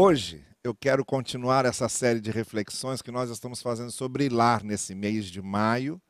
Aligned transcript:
Hoje 0.00 0.44
eu 0.62 0.72
quero 0.76 1.04
continuar 1.04 1.64
essa 1.64 1.88
série 1.88 2.20
de 2.20 2.30
reflexões 2.30 3.02
que 3.02 3.10
nós 3.10 3.30
estamos 3.30 3.60
fazendo 3.60 3.90
sobre 3.90 4.28
lar 4.28 4.62
nesse 4.62 4.94
mês 4.94 5.26
de 5.26 5.42
maio. 5.42 6.00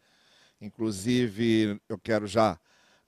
Inclusive, 0.61 1.81
eu 1.89 1.99
quero 1.99 2.27
já 2.27 2.53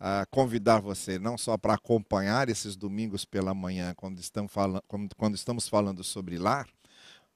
uh, 0.01 0.27
convidar 0.31 0.81
você 0.81 1.19
não 1.19 1.37
só 1.37 1.59
para 1.59 1.75
acompanhar 1.75 2.49
esses 2.49 2.77
domingos 2.77 3.27
pela 3.27 3.53
manhã, 3.53 3.93
quando, 3.95 4.21
estamos 4.21 4.51
falando, 4.51 4.83
quando 5.19 5.35
estamos 5.35 5.69
falando 5.69 6.03
sobre 6.03 6.39
lar, 6.39 6.67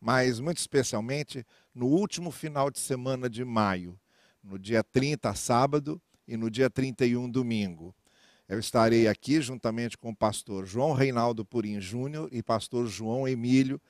mas 0.00 0.40
muito 0.40 0.56
especialmente 0.56 1.45
no 1.74 1.84
último 1.84 2.30
final 2.30 2.70
de 2.70 2.79
semana 2.79 3.29
de 3.29 3.45
maio, 3.45 4.00
no 4.42 4.58
dia 4.58 4.82
30, 4.82 5.34
sábado, 5.34 6.00
e 6.26 6.34
no 6.34 6.48
dia 6.48 6.70
31, 6.70 7.29
domingo. 7.29 7.95
Eu 8.46 8.58
estarei 8.58 9.08
aqui 9.08 9.40
juntamente 9.40 9.96
com 9.96 10.10
o 10.10 10.16
pastor 10.16 10.66
João 10.66 10.92
Reinaldo 10.92 11.46
Purim 11.46 11.80
Júnior 11.80 12.29
e 12.30 12.42
pastor 12.42 12.86
João 12.86 13.27
Emílio, 13.27 13.80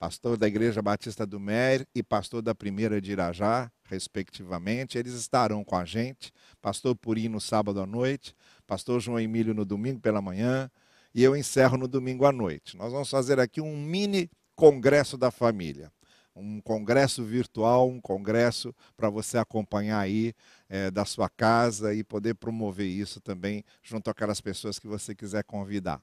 pastor 0.00 0.36
da 0.36 0.48
Igreja 0.48 0.82
Batista 0.82 1.24
do 1.24 1.38
Mer 1.38 1.86
e 1.94 2.02
pastor 2.02 2.42
da 2.42 2.52
Primeira 2.52 3.00
de 3.00 3.12
Irajá, 3.12 3.70
respectivamente. 3.84 4.98
Eles 4.98 5.12
estarão 5.12 5.62
com 5.62 5.76
a 5.76 5.84
gente, 5.84 6.32
pastor 6.60 6.96
Purim 6.96 7.28
no 7.28 7.40
sábado 7.40 7.80
à 7.80 7.86
noite, 7.86 8.34
pastor 8.66 9.00
João 9.00 9.20
Emílio 9.20 9.54
no 9.54 9.64
domingo 9.64 10.00
pela 10.00 10.20
manhã, 10.20 10.68
e 11.14 11.22
eu 11.22 11.36
encerro 11.36 11.78
no 11.78 11.86
domingo 11.86 12.24
à 12.24 12.32
noite. 12.32 12.76
Nós 12.76 12.92
vamos 12.92 13.08
fazer 13.08 13.38
aqui 13.38 13.60
um 13.60 13.76
mini 13.76 14.28
congresso 14.56 15.16
da 15.16 15.30
família 15.30 15.92
um 16.34 16.60
congresso 16.60 17.24
virtual, 17.24 17.88
um 17.88 18.00
congresso 18.00 18.74
para 18.96 19.10
você 19.10 19.38
acompanhar 19.38 20.00
aí 20.00 20.32
é, 20.68 20.90
da 20.90 21.04
sua 21.04 21.28
casa 21.28 21.94
e 21.94 22.04
poder 22.04 22.34
promover 22.34 22.86
isso 22.86 23.20
também 23.20 23.64
junto 23.82 24.10
àquelas 24.10 24.40
pessoas 24.40 24.78
que 24.78 24.86
você 24.86 25.14
quiser 25.14 25.44
convidar. 25.44 26.00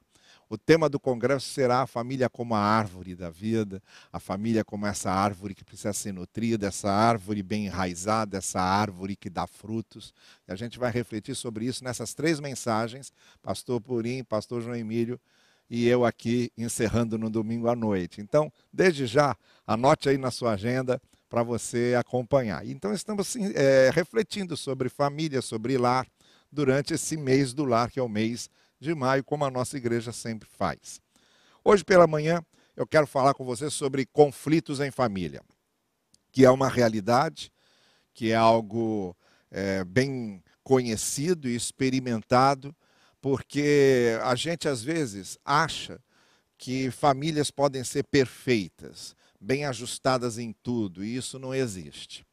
O 0.49 0.58
tema 0.58 0.90
do 0.90 0.99
congresso 0.99 1.48
será 1.48 1.82
a 1.82 1.88
família 1.88 2.30
como 2.30 2.55
a 2.55 2.59
árvore 2.59 3.16
da 3.16 3.30
vida, 3.30 3.82
a 4.12 4.20
família 4.20 4.63
como 4.63 4.85
essa 4.85 5.12
árvore 5.12 5.54
que 5.54 5.63
precisa 5.63 5.94
ser 5.94 6.13
nutrida, 6.13 6.68
essa 6.68 6.91
árvore 6.91 7.43
bem 7.43 7.65
enraizada, 7.65 8.37
essa 8.37 8.62
árvore 8.62 9.15
que 9.15 9.30
dá 9.30 9.46
frutos. 9.46 10.13
E 10.48 10.52
a 10.52 10.55
gente 10.55 10.80
vai 10.80 10.91
refletir 10.91 11.35
sobre 11.35 11.65
isso 11.65 11.84
nessas 11.84 12.13
três 12.13 12.40
mensagens, 12.40 13.12
pastor 13.41 13.82
Purim, 13.82 14.24
pastor 14.24 14.62
João 14.62 14.76
Emílio 14.76 15.20
e 15.70 15.87
eu 15.87 16.05
aqui 16.05 16.51
encerrando 16.57 17.18
no 17.18 17.29
domingo 17.29 17.68
à 17.68 17.76
noite. 17.76 18.21
Então, 18.21 18.51
desde 18.71 19.05
já, 19.05 19.35
anote 19.65 20.09
aí 20.09 20.18
na 20.18 20.32
sua 20.32 20.54
agenda 20.54 21.01
para 21.29 21.43
você 21.43 21.96
acompanhar. 21.98 22.65
Então, 22.65 22.93
estamos 22.93 23.35
é, 23.35 23.90
refletindo 23.93 24.55
sobre 24.55 24.90
família, 24.90 25.41
sobre 25.41 25.77
lar, 25.77 26.07
durante 26.51 26.93
esse 26.93 27.18
mês 27.18 27.54
do 27.54 27.65
lar, 27.65 27.91
que 27.91 27.99
é 27.99 28.04
o 28.04 28.07
mês 28.07 28.49
de 28.79 28.96
maio, 28.96 29.24
como 29.24 29.43
a 29.43 29.51
nossa 29.51 29.76
igreja 29.76 30.12
sempre 30.12 30.48
faz. 30.49 31.01
Hoje 31.63 31.84
pela 31.84 32.07
manhã, 32.07 32.41
eu 32.76 32.87
quero 32.87 33.05
falar 33.05 33.34
com 33.34 33.43
você 33.43 33.70
sobre 33.70 34.05
conflitos 34.05 34.79
em 34.79 34.91
família, 34.91 35.41
que 36.31 36.46
é 36.46 36.49
uma 36.49 36.70
realidade, 36.70 37.52
que 38.13 38.31
é 38.31 38.35
algo 38.35 39.15
é, 39.52 39.84
bem 39.84 40.41
conhecido 40.63 41.49
e 41.49 41.55
experimentado 41.55 42.76
porque 43.21 44.18
a 44.23 44.35
gente 44.35 44.68
às 44.68 44.84
vezes 44.84 45.37
acha 45.43 45.99
que 46.57 46.90
famílias 46.90 47.51
podem 47.51 47.84
ser 47.84 48.04
perfeitas, 48.04 49.15
bem 49.40 49.65
ajustadas 49.65 50.37
em 50.37 50.54
tudo, 50.63 51.04
e 51.04 51.15
isso 51.15 51.37
não 51.37 51.54
existe. 51.54 52.26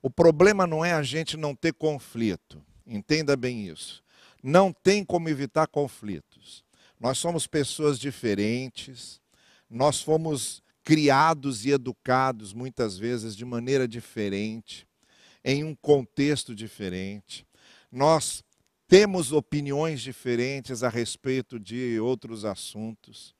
O 0.00 0.10
problema 0.10 0.66
não 0.66 0.84
é 0.84 0.92
a 0.92 1.02
gente 1.02 1.36
não 1.36 1.54
ter 1.54 1.74
conflito, 1.74 2.64
entenda 2.86 3.36
bem 3.36 3.68
isso. 3.68 4.02
Não 4.42 4.72
tem 4.72 5.04
como 5.04 5.28
evitar 5.28 5.68
conflitos. 5.68 6.64
Nós 6.98 7.18
somos 7.18 7.46
pessoas 7.46 7.98
diferentes, 7.98 9.20
nós 9.70 10.00
fomos 10.00 10.62
criados 10.82 11.64
e 11.64 11.70
educados 11.70 12.52
muitas 12.52 12.98
vezes 12.98 13.36
de 13.36 13.44
maneira 13.44 13.86
diferente, 13.86 14.86
em 15.44 15.62
um 15.62 15.74
contexto 15.74 16.54
diferente. 16.54 17.46
Nós 17.90 18.42
temos 18.92 19.32
opiniões 19.32 20.02
diferentes 20.02 20.82
a 20.82 20.88
respeito 20.90 21.58
de 21.58 21.98
outros 21.98 22.44
assuntos. 22.44 23.34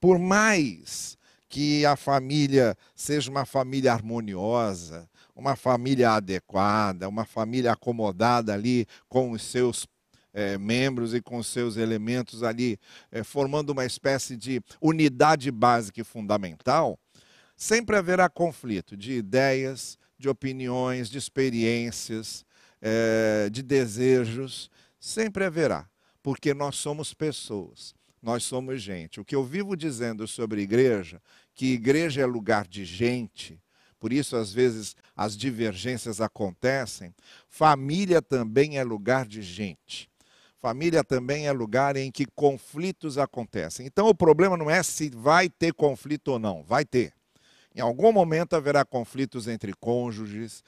Por 0.00 0.18
mais 0.18 1.16
que 1.48 1.86
a 1.86 1.94
família 1.94 2.76
seja 2.96 3.30
uma 3.30 3.46
família 3.46 3.92
harmoniosa, 3.92 5.08
uma 5.36 5.54
família 5.54 6.14
adequada, 6.14 7.08
uma 7.08 7.24
família 7.24 7.70
acomodada 7.70 8.52
ali 8.52 8.88
com 9.08 9.30
os 9.30 9.42
seus 9.42 9.86
é, 10.34 10.58
membros 10.58 11.14
e 11.14 11.22
com 11.22 11.36
os 11.36 11.46
seus 11.46 11.76
elementos 11.76 12.42
ali, 12.42 12.76
é, 13.12 13.22
formando 13.22 13.70
uma 13.70 13.86
espécie 13.86 14.36
de 14.36 14.60
unidade 14.80 15.52
básica 15.52 16.00
e 16.00 16.04
fundamental, 16.04 16.98
sempre 17.56 17.94
haverá 17.94 18.28
conflito 18.28 18.96
de 18.96 19.12
ideias, 19.12 19.96
de 20.18 20.28
opiniões, 20.28 21.08
de 21.08 21.18
experiências, 21.18 22.44
é, 22.82 23.48
de 23.48 23.62
desejos. 23.62 24.68
Sempre 25.08 25.46
haverá, 25.46 25.88
porque 26.22 26.52
nós 26.52 26.76
somos 26.76 27.14
pessoas, 27.14 27.94
nós 28.20 28.44
somos 28.44 28.82
gente. 28.82 29.18
O 29.18 29.24
que 29.24 29.34
eu 29.34 29.42
vivo 29.42 29.74
dizendo 29.74 30.28
sobre 30.28 30.60
igreja, 30.60 31.18
que 31.54 31.72
igreja 31.72 32.20
é 32.20 32.26
lugar 32.26 32.68
de 32.68 32.84
gente, 32.84 33.58
por 33.98 34.12
isso 34.12 34.36
às 34.36 34.52
vezes 34.52 34.94
as 35.16 35.34
divergências 35.34 36.20
acontecem, 36.20 37.14
família 37.48 38.20
também 38.20 38.76
é 38.76 38.84
lugar 38.84 39.26
de 39.26 39.40
gente. 39.40 40.10
Família 40.60 41.02
também 41.02 41.46
é 41.46 41.52
lugar 41.52 41.96
em 41.96 42.10
que 42.10 42.26
conflitos 42.26 43.16
acontecem. 43.16 43.86
Então 43.86 44.08
o 44.08 44.14
problema 44.14 44.58
não 44.58 44.70
é 44.70 44.82
se 44.82 45.08
vai 45.08 45.48
ter 45.48 45.72
conflito 45.72 46.32
ou 46.32 46.38
não, 46.38 46.62
vai 46.62 46.84
ter. 46.84 47.14
Em 47.78 47.80
algum 47.80 48.10
momento 48.10 48.56
haverá 48.56 48.84
conflitos 48.84 49.46
entre 49.46 49.72
cônjuges, 49.72 50.64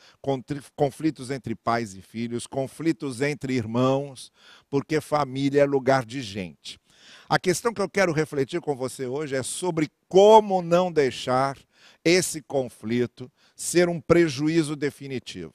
conflitos 0.76 1.28
entre 1.32 1.56
pais 1.56 1.92
e 1.92 2.00
filhos, 2.00 2.46
conflitos 2.46 3.20
entre 3.20 3.52
irmãos, 3.52 4.32
porque 4.70 5.00
família 5.00 5.62
é 5.62 5.64
lugar 5.64 6.04
de 6.04 6.22
gente. 6.22 6.80
A 7.28 7.36
questão 7.36 7.74
que 7.74 7.82
eu 7.82 7.90
quero 7.90 8.12
refletir 8.12 8.60
com 8.60 8.76
você 8.76 9.06
hoje 9.06 9.34
é 9.34 9.42
sobre 9.42 9.90
como 10.08 10.62
não 10.62 10.92
deixar 10.92 11.58
esse 12.04 12.40
conflito 12.42 13.28
ser 13.56 13.88
um 13.88 14.00
prejuízo 14.00 14.76
definitivo. 14.76 15.52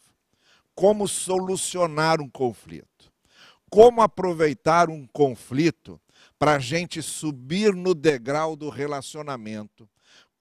Como 0.76 1.08
solucionar 1.08 2.20
um 2.20 2.30
conflito. 2.30 3.10
Como 3.70 4.02
aproveitar 4.02 4.90
um 4.90 5.08
conflito 5.08 6.02
para 6.38 6.56
a 6.56 6.60
gente 6.60 7.02
subir 7.02 7.74
no 7.74 7.96
degrau 7.96 8.58
do 8.58 8.68
relacionamento 8.68 9.88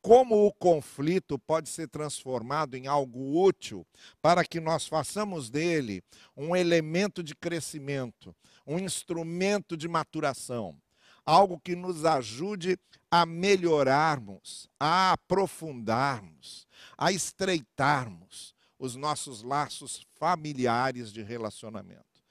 como 0.04 0.46
o 0.46 0.52
conflito 0.52 1.38
pode 1.38 1.66
ser 1.66 1.88
transformado 1.88 2.74
em 2.74 2.86
algo 2.86 3.42
útil 3.42 3.86
para 4.20 4.44
que 4.44 4.60
nós 4.60 4.86
façamos 4.86 5.48
dele 5.48 6.04
um 6.36 6.54
elemento 6.54 7.22
de 7.22 7.34
crescimento, 7.34 8.36
um 8.66 8.78
instrumento 8.78 9.78
de 9.78 9.88
maturação, 9.88 10.76
algo 11.24 11.58
que 11.58 11.74
nos 11.74 12.04
ajude 12.04 12.78
a 13.10 13.24
melhorarmos, 13.24 14.68
a 14.78 15.12
aprofundarmos, 15.12 16.66
a 16.98 17.10
estreitarmos 17.10 18.54
os 18.78 18.96
nossos 18.96 19.42
laços 19.42 20.06
familiares 20.16 21.10
de 21.14 21.22
relacionamento. 21.22 22.22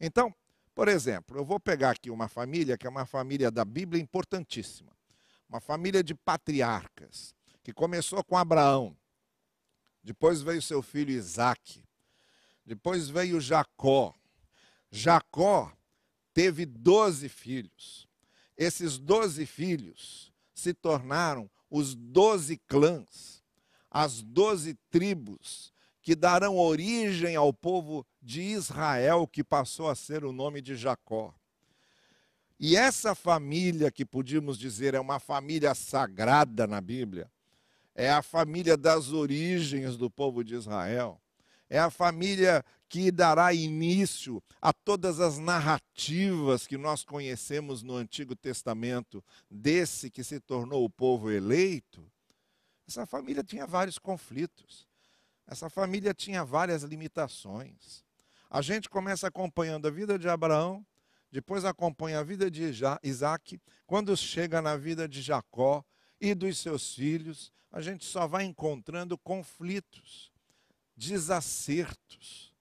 Então, 0.00 0.32
por 0.72 0.86
exemplo, 0.86 1.36
eu 1.36 1.44
vou 1.44 1.58
pegar 1.58 1.90
aqui 1.90 2.10
uma 2.10 2.28
família 2.28 2.78
que 2.78 2.86
é 2.86 2.90
uma 2.90 3.06
família 3.06 3.50
da 3.50 3.64
Bíblia 3.64 4.00
importantíssima 4.00 4.92
uma 5.52 5.60
família 5.60 6.02
de 6.02 6.14
patriarcas, 6.14 7.34
que 7.62 7.74
começou 7.74 8.24
com 8.24 8.38
Abraão, 8.38 8.96
depois 10.02 10.40
veio 10.40 10.62
seu 10.62 10.80
filho 10.80 11.10
Isaac, 11.10 11.84
depois 12.64 13.10
veio 13.10 13.38
Jacó. 13.38 14.14
Jacó 14.90 15.70
teve 16.32 16.64
doze 16.64 17.28
filhos. 17.28 18.08
Esses 18.56 18.96
doze 18.96 19.44
filhos 19.44 20.32
se 20.54 20.72
tornaram 20.72 21.50
os 21.68 21.94
doze 21.94 22.56
clãs, 22.66 23.44
as 23.90 24.22
doze 24.22 24.72
tribos 24.88 25.70
que 26.00 26.14
darão 26.14 26.56
origem 26.56 27.36
ao 27.36 27.52
povo 27.52 28.06
de 28.22 28.40
Israel, 28.40 29.28
que 29.28 29.44
passou 29.44 29.90
a 29.90 29.94
ser 29.94 30.24
o 30.24 30.32
nome 30.32 30.62
de 30.62 30.74
Jacó. 30.74 31.34
E 32.64 32.76
essa 32.76 33.12
família, 33.12 33.90
que 33.90 34.04
podíamos 34.04 34.56
dizer 34.56 34.94
é 34.94 35.00
uma 35.00 35.18
família 35.18 35.74
sagrada 35.74 36.64
na 36.64 36.80
Bíblia, 36.80 37.28
é 37.92 38.08
a 38.08 38.22
família 38.22 38.76
das 38.76 39.10
origens 39.10 39.96
do 39.96 40.08
povo 40.08 40.44
de 40.44 40.54
Israel, 40.54 41.20
é 41.68 41.80
a 41.80 41.90
família 41.90 42.64
que 42.88 43.10
dará 43.10 43.52
início 43.52 44.40
a 44.60 44.72
todas 44.72 45.18
as 45.18 45.38
narrativas 45.38 46.64
que 46.64 46.78
nós 46.78 47.02
conhecemos 47.02 47.82
no 47.82 47.96
Antigo 47.96 48.36
Testamento, 48.36 49.24
desse 49.50 50.08
que 50.08 50.22
se 50.22 50.38
tornou 50.38 50.84
o 50.84 50.90
povo 50.90 51.32
eleito. 51.32 52.08
Essa 52.86 53.04
família 53.04 53.42
tinha 53.42 53.66
vários 53.66 53.98
conflitos, 53.98 54.86
essa 55.48 55.68
família 55.68 56.14
tinha 56.14 56.44
várias 56.44 56.84
limitações. 56.84 58.04
A 58.48 58.62
gente 58.62 58.88
começa 58.88 59.26
acompanhando 59.26 59.88
a 59.88 59.90
vida 59.90 60.16
de 60.16 60.28
Abraão, 60.28 60.86
depois 61.32 61.64
acompanha 61.64 62.20
a 62.20 62.22
vida 62.22 62.50
de 62.50 62.62
Isaac, 63.02 63.58
quando 63.86 64.14
chega 64.14 64.60
na 64.60 64.76
vida 64.76 65.08
de 65.08 65.22
Jacó, 65.22 65.82
e 66.20 66.34
dos 66.34 66.58
seus 66.58 66.94
filhos, 66.94 67.50
a 67.72 67.80
gente 67.80 68.04
só 68.04 68.28
vai 68.28 68.44
encontrando 68.44 69.18
conflitos, 69.18 70.30
desacertos, 70.94 72.54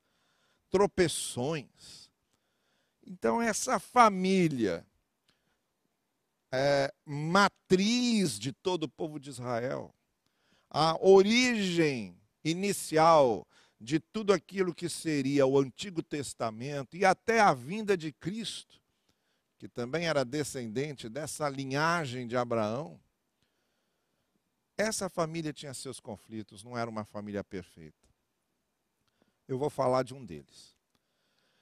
tropeções. 0.69 2.09
Então, 3.05 3.41
essa 3.41 3.77
família, 3.77 4.83
é, 6.51 6.91
matriz 7.05 8.39
de 8.39 8.51
todo 8.51 8.85
o 8.85 8.89
povo 8.89 9.19
de 9.19 9.29
Israel, 9.29 9.93
a 10.69 10.97
origem 11.05 12.17
inicial 12.43 13.45
de 13.81 13.99
tudo 13.99 14.31
aquilo 14.31 14.75
que 14.75 14.87
seria 14.87 15.47
o 15.47 15.57
Antigo 15.57 16.03
Testamento 16.03 16.95
e 16.95 17.03
até 17.03 17.39
a 17.39 17.51
vinda 17.51 17.97
de 17.97 18.11
Cristo, 18.11 18.79
que 19.57 19.67
também 19.67 20.05
era 20.05 20.23
descendente 20.23 21.09
dessa 21.09 21.49
linhagem 21.49 22.27
de 22.27 22.37
Abraão, 22.37 23.01
essa 24.77 25.09
família 25.09 25.51
tinha 25.51 25.73
seus 25.73 25.99
conflitos, 25.99 26.63
não 26.63 26.77
era 26.77 26.89
uma 26.89 27.03
família 27.03 27.43
perfeita. 27.43 28.07
Eu 29.47 29.57
vou 29.57 29.69
falar 29.69 30.03
de 30.03 30.13
um 30.13 30.23
deles. 30.23 30.75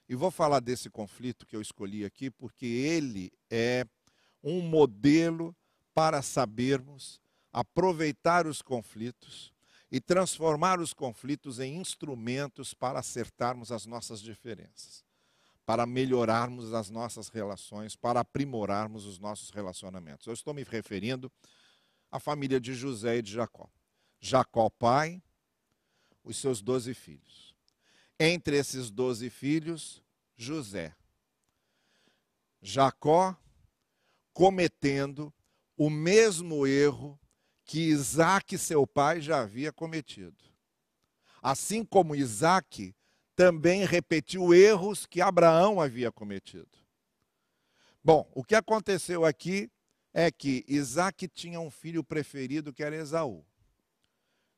E 0.08 0.14
vou 0.14 0.30
falar 0.30 0.60
desse 0.60 0.90
conflito 0.90 1.46
que 1.46 1.56
eu 1.56 1.62
escolhi 1.62 2.04
aqui, 2.04 2.30
porque 2.30 2.66
ele 2.66 3.32
é 3.50 3.88
um 4.44 4.62
modelo 4.62 5.56
para 5.94 6.22
sabermos 6.22 7.22
aproveitar 7.52 8.46
os 8.46 8.62
conflitos 8.62 9.54
e 9.92 10.00
transformar 10.00 10.80
os 10.80 10.94
conflitos 10.94 11.60
em 11.60 11.78
instrumentos 11.78 12.74
para 12.74 13.00
acertarmos 13.00 13.72
as 13.72 13.86
nossas 13.86 14.22
diferenças, 14.22 15.04
para 15.66 15.86
melhorarmos 15.86 16.74
as 16.74 16.90
nossas 16.90 17.30
relações, 17.30 17.96
para 17.96 18.20
aprimorarmos 18.20 19.06
os 19.06 19.18
nossos 19.18 19.50
relacionamentos. 19.50 20.28
Eu 20.28 20.34
estou 20.34 20.54
me 20.54 20.64
referindo 20.64 21.32
à 22.12 22.20
família 22.20 22.60
de 22.60 22.74
José 22.74 23.18
e 23.18 23.22
de 23.22 23.32
Jacó. 23.32 23.70
Jacó, 24.20 24.70
pai, 24.70 25.22
os 26.24 26.38
seus 26.38 26.62
doze 26.62 26.94
filhos. 26.94 27.56
Entre 28.20 28.58
esses 28.58 28.92
doze 28.92 29.30
filhos, 29.30 30.04
José. 30.36 30.96
Jacó 32.62 33.36
cometendo 34.34 35.34
o 35.76 35.90
mesmo 35.90 36.68
erro 36.68 37.19
que 37.70 37.82
Isaac, 37.82 38.58
seu 38.58 38.88
pai, 38.88 39.22
já 39.22 39.42
havia 39.42 39.72
cometido. 39.72 40.44
Assim 41.40 41.86
como 41.86 42.16
Isaac 42.16 42.96
também 43.36 43.86
repetiu 43.86 44.56
erros 44.56 45.06
que 45.06 45.22
Abraão 45.22 45.80
havia 45.80 46.12
cometido. 46.12 46.80
Bom, 48.04 48.28
o 48.34 48.44
que 48.44 48.56
aconteceu 48.56 49.24
aqui 49.24 49.70
é 50.12 50.32
que 50.32 50.66
Isaac 50.68 51.28
tinha 51.28 51.60
um 51.60 51.70
filho 51.70 52.04
preferido 52.04 52.74
que 52.74 52.82
era 52.82 52.96
Esaú. 52.96 53.46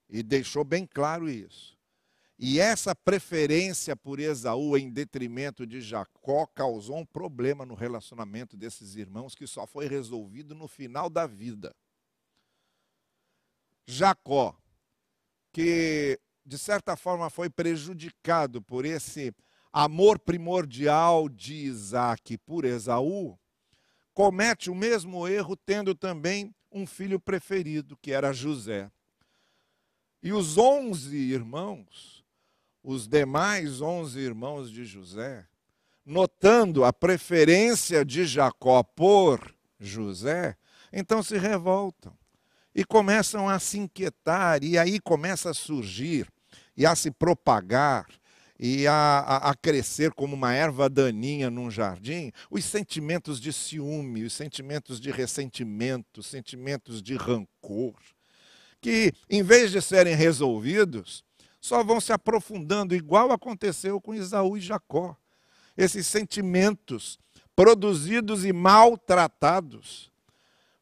E 0.10 0.24
deixou 0.24 0.64
bem 0.64 0.88
claro 0.88 1.30
isso. 1.30 1.78
E 2.40 2.62
essa 2.62 2.96
preferência 2.96 3.94
por 3.94 4.22
Esaú 4.22 4.78
em 4.78 4.90
detrimento 4.90 5.68
de 5.68 5.82
Jacó 5.82 6.46
causou 6.46 7.00
um 7.00 7.06
problema 7.06 7.66
no 7.66 7.76
relacionamento 7.76 8.56
desses 8.56 8.96
irmãos 8.96 9.36
que 9.36 9.46
só 9.46 9.68
foi 9.68 9.90
resolvido 9.90 10.56
no 10.56 10.66
final 10.66 11.10
da 11.10 11.28
vida. 11.28 11.76
Jacó, 13.86 14.56
que 15.52 16.20
de 16.46 16.58
certa 16.58 16.96
forma 16.96 17.30
foi 17.30 17.50
prejudicado 17.50 18.62
por 18.62 18.86
esse 18.86 19.34
amor 19.72 20.20
primordial 20.20 21.30
de 21.30 21.54
Isaac 21.54 22.38
por 22.40 22.66
Esaú, 22.66 23.38
comete 24.14 24.70
o 24.70 24.76
mesmo 24.76 25.28
erro 25.28 25.56
tendo 25.56 25.96
também 25.96 26.54
um 26.72 26.86
filho 26.86 27.20
preferido, 27.20 27.98
que 27.98 28.12
era 28.12 28.34
José. 28.34 28.92
E 30.24 30.32
os 30.34 30.58
onze 30.58 31.18
irmãos, 31.18 32.24
os 32.84 33.08
demais 33.08 33.82
onze 33.82 34.20
irmãos 34.20 34.70
de 34.72 34.86
José, 34.86 35.48
notando 36.06 36.84
a 36.84 36.94
preferência 36.94 38.04
de 38.06 38.26
Jacó 38.26 38.84
por 38.84 39.56
José, 39.80 40.56
então 40.92 41.24
se 41.24 41.38
revoltam 41.38 42.21
e 42.74 42.84
começam 42.84 43.50
a 43.50 43.60
se 43.60 43.78
inquietar, 43.78 44.64
e 44.64 44.78
aí 44.78 45.00
começa 45.00 45.50
a 45.50 45.54
surgir 45.54 46.28
e 46.76 46.86
a 46.86 46.96
se 46.96 47.12
propagar 47.12 48.06
e 48.64 48.86
a, 48.86 48.94
a, 48.94 49.50
a, 49.50 49.56
crescer 49.56 50.14
como 50.14 50.36
uma 50.36 50.54
erva 50.54 50.88
daninha 50.88 51.50
num 51.50 51.72
jardim, 51.72 52.32
os 52.50 52.64
sentimentos 52.64 53.42
de 53.42 53.52
ciúme, 53.52 54.24
os 54.24 54.34
sentimentos 54.34 55.00
de 55.00 55.10
ressentimento, 55.10 56.20
os 56.20 56.28
sentimentos 56.28 57.02
de 57.02 57.16
rancor, 57.16 57.96
que 58.80 59.14
em 59.28 59.42
vez 59.42 59.72
de 59.72 59.82
serem 59.82 60.16
resolvidos, 60.16 61.26
só 61.60 61.84
vão 61.84 62.00
se 62.00 62.14
aprofundando, 62.14 62.96
igual 62.96 63.32
aconteceu 63.32 64.00
com 64.00 64.14
Isaú 64.14 64.58
e 64.58 64.62
Jacó. 64.62 65.16
Esses 65.76 66.06
sentimentos 66.06 67.20
produzidos 67.56 68.46
e 68.46 68.54
maltratados, 68.54 70.12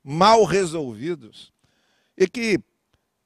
mal 0.03 0.43
resolvidos, 0.43 1.53
e 2.19 2.27
que 2.27 2.59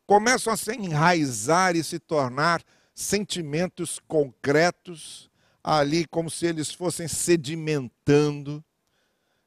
começam 0.06 0.54
a 0.54 0.56
se 0.58 0.72
enraizar 0.72 1.76
e 1.76 1.84
se 1.84 1.98
tornar 1.98 2.64
sentimentos 2.94 4.00
concretos 4.08 5.32
ali, 5.64 6.06
como 6.06 6.30
se 6.30 6.46
eles 6.46 6.72
fossem 6.72 7.08
sedimentando, 7.08 8.64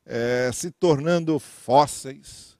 é, 0.05 0.51
se 0.53 0.73
tornando 0.73 1.39
fósseis, 1.39 2.59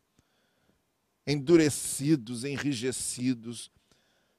endurecidos, 1.27 2.45
enrijecidos, 2.45 3.69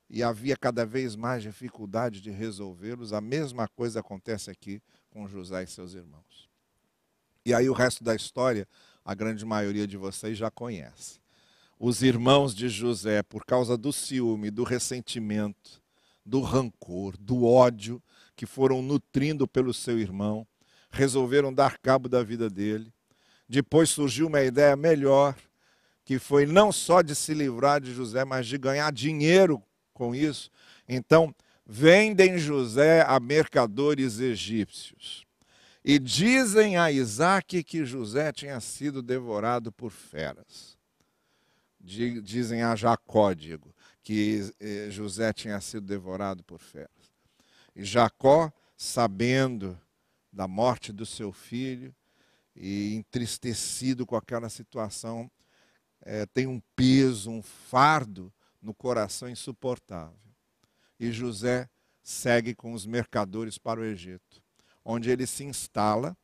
e 0.09 0.23
havia 0.23 0.55
cada 0.55 0.85
vez 0.85 1.17
mais 1.17 1.43
dificuldade 1.43 2.21
de 2.21 2.31
resolvê-los. 2.31 3.11
A 3.11 3.19
mesma 3.19 3.67
coisa 3.67 3.99
acontece 3.99 4.49
aqui 4.49 4.81
com 5.09 5.27
José 5.27 5.63
e 5.63 5.67
seus 5.67 5.93
irmãos. 5.93 6.49
E 7.45 7.53
aí 7.53 7.69
o 7.69 7.73
resto 7.73 8.05
da 8.05 8.15
história, 8.15 8.65
a 9.03 9.13
grande 9.13 9.43
maioria 9.43 9.85
de 9.85 9.97
vocês 9.97 10.37
já 10.37 10.49
conhece 10.49 11.19
os 11.79 12.01
irmãos 12.01 12.55
de 12.55 12.69
José, 12.69 13.21
por 13.21 13.45
causa 13.45 13.77
do 13.77 13.93
ciúme, 13.93 14.49
do 14.49 14.63
ressentimento, 14.63 15.81
do 16.25 16.41
rancor, 16.41 17.15
do 17.17 17.45
ódio 17.45 18.01
que 18.35 18.45
foram 18.45 18.81
nutrindo 18.81 19.47
pelo 19.47 19.73
seu 19.73 19.99
irmão, 19.99 20.45
resolveram 20.89 21.53
dar 21.53 21.77
cabo 21.77 22.09
da 22.09 22.23
vida 22.23 22.49
dele. 22.49 22.91
Depois 23.47 23.89
surgiu 23.89 24.27
uma 24.27 24.41
ideia 24.41 24.75
melhor, 24.75 25.35
que 26.03 26.17
foi 26.17 26.45
não 26.45 26.71
só 26.71 27.01
de 27.01 27.13
se 27.13 27.33
livrar 27.33 27.79
de 27.79 27.93
José, 27.93 28.25
mas 28.25 28.47
de 28.47 28.57
ganhar 28.57 28.91
dinheiro 28.91 29.61
com 29.93 30.15
isso. 30.15 30.49
Então, 30.87 31.33
vendem 31.65 32.37
José 32.37 33.03
a 33.07 33.19
mercadores 33.19 34.19
egípcios. 34.19 35.25
E 35.83 35.99
dizem 35.99 36.77
a 36.77 36.91
Isaac 36.91 37.63
que 37.63 37.85
José 37.85 38.31
tinha 38.31 38.59
sido 38.59 39.01
devorado 39.01 39.71
por 39.71 39.91
feras 39.91 40.76
dizem 41.87 42.61
a 42.61 42.75
Jacó, 42.75 43.33
digo, 43.33 43.73
que 44.03 44.53
eh, 44.59 44.87
José 44.91 45.31
tinha 45.31 45.59
sido 45.61 45.87
devorado 45.87 46.43
por 46.43 46.59
feras. 46.59 46.91
E 47.75 47.83
Jacó, 47.83 48.51
sabendo 48.75 49.79
da 50.31 50.47
morte 50.47 50.91
do 50.91 51.05
seu 51.05 51.31
filho 51.31 51.95
e 52.55 52.95
entristecido 52.95 54.05
com 54.05 54.15
aquela 54.15 54.49
situação, 54.49 55.31
é, 56.01 56.25
tem 56.25 56.45
um 56.45 56.61
peso, 56.75 57.31
um 57.31 57.41
fardo 57.41 58.33
no 58.61 58.73
coração 58.73 59.29
insuportável. 59.29 60.17
E 60.99 61.11
José 61.11 61.69
segue 62.03 62.53
com 62.53 62.73
os 62.73 62.85
mercadores 62.85 63.57
para 63.57 63.79
o 63.79 63.85
Egito, 63.85 64.41
onde 64.83 65.09
ele 65.09 65.25
se 65.25 65.43
instala 65.43 66.17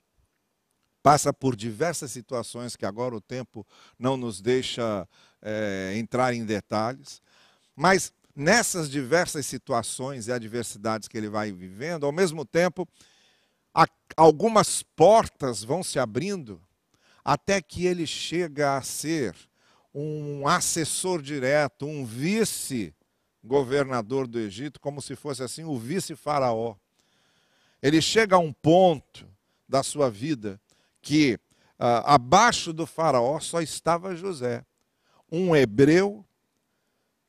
passa 1.04 1.34
por 1.34 1.56
diversas 1.56 2.12
situações 2.12 2.78
que 2.78 2.86
agora 2.86 3.14
o 3.14 3.22
tempo 3.22 3.68
não 4.00 4.18
nos 4.18 4.42
deixa 4.42 5.08
é, 5.42 5.94
entrar 5.98 6.34
em 6.34 6.46
detalhes, 6.46 7.22
mas 7.76 8.14
nessas 8.34 8.90
diversas 8.90 9.46
situações 9.46 10.28
e 10.28 10.32
adversidades 10.32 11.10
que 11.10 11.18
ele 11.18 11.30
vai 11.30 11.52
vivendo, 11.52 12.06
ao 12.06 12.12
mesmo 12.12 12.46
tempo, 12.46 12.88
algumas 14.16 14.82
portas 14.82 15.64
vão 15.64 15.84
se 15.84 16.00
abrindo 16.00 16.60
até 17.26 17.62
que 17.62 17.86
ele 17.86 18.08
chega 18.08 18.78
a 18.78 18.82
ser 18.82 19.36
um 19.94 20.48
assessor 20.48 21.22
direto, 21.22 21.86
um 21.86 22.06
vice-governador 22.06 24.26
do 24.28 24.40
Egito, 24.40 24.80
como 24.80 25.02
se 25.02 25.14
fosse 25.16 25.44
assim 25.44 25.66
o 25.66 25.78
vice-faraó. 25.78 26.76
Ele 27.82 28.02
chega 28.02 28.36
a 28.36 28.40
um 28.40 28.54
ponto 28.54 29.28
da 29.68 29.84
sua 29.84 30.10
vida 30.10 30.62
que 31.04 31.38
ah, 31.78 32.16
abaixo 32.16 32.72
do 32.72 32.88
faraó 32.88 33.40
só 33.40 33.62
estava 33.62 34.16
José, 34.16 34.66
um 35.30 35.56
hebreu 35.56 36.26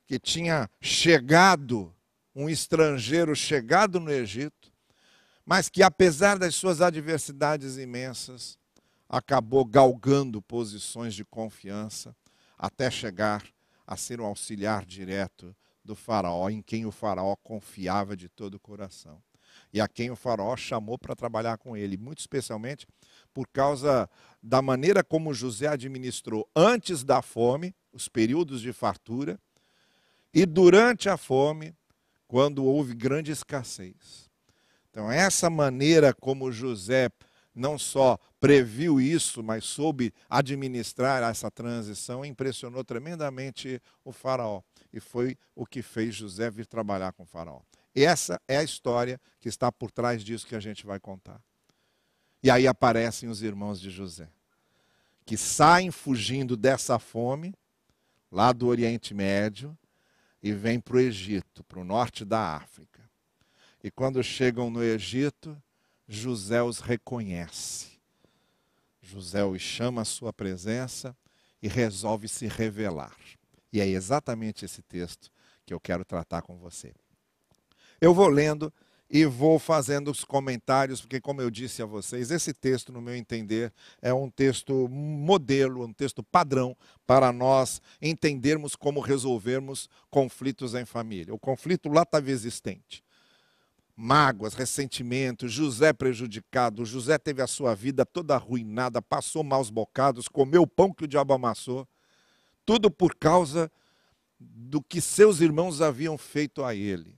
que 0.07 0.17
tinha 0.17 0.69
chegado, 0.79 1.93
um 2.33 2.49
estrangeiro 2.49 3.35
chegado 3.35 3.99
no 3.99 4.09
Egito, 4.09 4.71
mas 5.45 5.69
que 5.69 5.83
apesar 5.83 6.39
das 6.39 6.55
suas 6.55 6.81
adversidades 6.81 7.77
imensas, 7.77 8.57
acabou 9.09 9.65
galgando 9.65 10.41
posições 10.41 11.13
de 11.13 11.25
confiança, 11.25 12.15
até 12.57 12.89
chegar 12.89 13.43
a 13.85 13.97
ser 13.97 14.19
um 14.19 14.25
auxiliar 14.25 14.85
direto 14.85 15.55
do 15.83 15.95
Faraó, 15.95 16.49
em 16.49 16.61
quem 16.61 16.85
o 16.85 16.91
Faraó 16.91 17.35
confiava 17.35 18.15
de 18.15 18.27
todo 18.29 18.55
o 18.55 18.59
coração. 18.59 19.21
E 19.73 19.81
a 19.81 19.87
quem 19.87 20.11
o 20.11 20.15
Faraó 20.15 20.55
chamou 20.55 20.97
para 20.97 21.15
trabalhar 21.15 21.57
com 21.57 21.75
ele, 21.75 21.97
muito 21.97 22.19
especialmente 22.19 22.87
por 23.33 23.47
causa 23.47 24.09
da 24.41 24.61
maneira 24.61 25.03
como 25.03 25.33
José 25.33 25.67
administrou 25.67 26.49
antes 26.55 27.03
da 27.03 27.21
fome, 27.21 27.75
os 27.91 28.07
períodos 28.07 28.61
de 28.61 28.71
fartura, 28.71 29.39
e 30.33 30.45
durante 30.45 31.09
a 31.09 31.17
fome, 31.17 31.73
quando 32.27 32.65
houve 32.65 32.93
grande 32.93 33.31
escassez. 33.31 34.29
Então, 34.89 35.11
essa 35.11 35.49
maneira 35.49 36.13
como 36.13 36.51
José 36.51 37.09
não 37.55 37.79
só 37.79 38.19
previu 38.39 38.99
isso, 38.99 39.41
mas 39.41 39.63
soube 39.63 40.13
administrar 40.29 41.23
essa 41.23 41.49
transição, 41.49 42.25
impressionou 42.25 42.83
tremendamente 42.83 43.81
o 44.03 44.11
Faraó. 44.11 44.61
E 44.91 44.99
foi 44.99 45.37
o 45.55 45.65
que 45.65 45.81
fez 45.81 46.15
José 46.15 46.49
vir 46.49 46.65
trabalhar 46.65 47.13
com 47.13 47.23
o 47.23 47.25
Faraó. 47.25 47.61
Essa 48.03 48.41
é 48.47 48.57
a 48.57 48.63
história 48.63 49.19
que 49.39 49.47
está 49.47 49.71
por 49.71 49.89
trás 49.89 50.23
disso 50.23 50.45
que 50.45 50.55
a 50.55 50.59
gente 50.59 50.85
vai 50.85 50.99
contar. 50.99 51.41
E 52.43 52.51
aí 52.51 52.67
aparecem 52.67 53.29
os 53.29 53.41
irmãos 53.41 53.79
de 53.79 53.89
José, 53.89 54.29
que 55.25 55.37
saem 55.37 55.89
fugindo 55.89 56.57
dessa 56.57 56.99
fome, 56.99 57.55
lá 58.31 58.51
do 58.51 58.67
Oriente 58.67 59.13
Médio, 59.13 59.75
e 60.43 60.51
vêm 60.51 60.79
para 60.79 60.97
o 60.97 60.99
Egito, 60.99 61.63
para 61.63 61.79
o 61.79 61.83
norte 61.83 62.25
da 62.25 62.55
África. 62.55 63.01
E 63.83 63.89
quando 63.89 64.21
chegam 64.21 64.69
no 64.69 64.83
Egito, 64.83 65.59
José 66.07 66.61
os 66.61 66.79
reconhece. 66.79 67.99
José 69.01 69.43
os 69.43 69.61
chama 69.61 70.01
à 70.01 70.05
sua 70.05 70.33
presença 70.33 71.15
e 71.61 71.67
resolve 71.67 72.27
se 72.27 72.47
revelar. 72.47 73.15
E 73.71 73.79
é 73.79 73.87
exatamente 73.87 74.65
esse 74.65 74.81
texto 74.81 75.31
que 75.65 75.73
eu 75.73 75.79
quero 75.79 76.05
tratar 76.05 76.41
com 76.41 76.57
você. 76.57 76.93
Eu 78.05 78.13
vou 78.13 78.27
lendo 78.27 78.71
e 79.09 79.25
vou 79.25 79.57
fazendo 79.57 80.11
os 80.11 80.23
comentários, 80.23 81.01
porque, 81.01 81.19
como 81.19 81.41
eu 81.41 81.49
disse 81.49 81.81
a 81.81 81.87
vocês, 81.87 82.29
esse 82.29 82.53
texto, 82.53 82.93
no 82.93 83.01
meu 83.01 83.15
entender, 83.15 83.73
é 83.99 84.13
um 84.13 84.29
texto 84.29 84.87
modelo, 84.87 85.83
um 85.83 85.91
texto 85.91 86.21
padrão 86.21 86.77
para 87.07 87.31
nós 87.31 87.81
entendermos 87.99 88.75
como 88.75 88.99
resolvermos 88.99 89.89
conflitos 90.11 90.75
em 90.75 90.85
família. 90.85 91.33
O 91.33 91.39
conflito 91.39 91.89
lá 91.89 92.03
estava 92.03 92.29
existente 92.29 93.03
mágoas, 93.97 94.53
ressentimentos, 94.53 95.51
José 95.51 95.91
prejudicado, 95.91 96.85
José 96.85 97.17
teve 97.17 97.41
a 97.41 97.47
sua 97.47 97.73
vida 97.73 98.05
toda 98.05 98.35
arruinada, 98.35 99.01
passou 99.01 99.43
maus 99.43 99.71
bocados, 99.71 100.27
comeu 100.27 100.61
o 100.61 100.67
pão 100.67 100.93
que 100.93 101.05
o 101.05 101.07
diabo 101.07 101.33
amassou, 101.33 101.87
tudo 102.65 102.91
por 102.91 103.15
causa 103.15 103.71
do 104.37 104.79
que 104.79 105.01
seus 105.01 105.39
irmãos 105.39 105.81
haviam 105.81 106.19
feito 106.19 106.63
a 106.63 106.75
ele. 106.75 107.14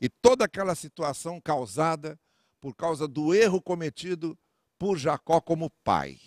E 0.00 0.08
toda 0.08 0.44
aquela 0.44 0.74
situação 0.74 1.40
causada 1.40 2.18
por 2.60 2.74
causa 2.74 3.06
do 3.06 3.34
erro 3.34 3.60
cometido 3.60 4.38
por 4.78 4.98
Jacó 4.98 5.40
como 5.40 5.70
pai. 5.82 6.18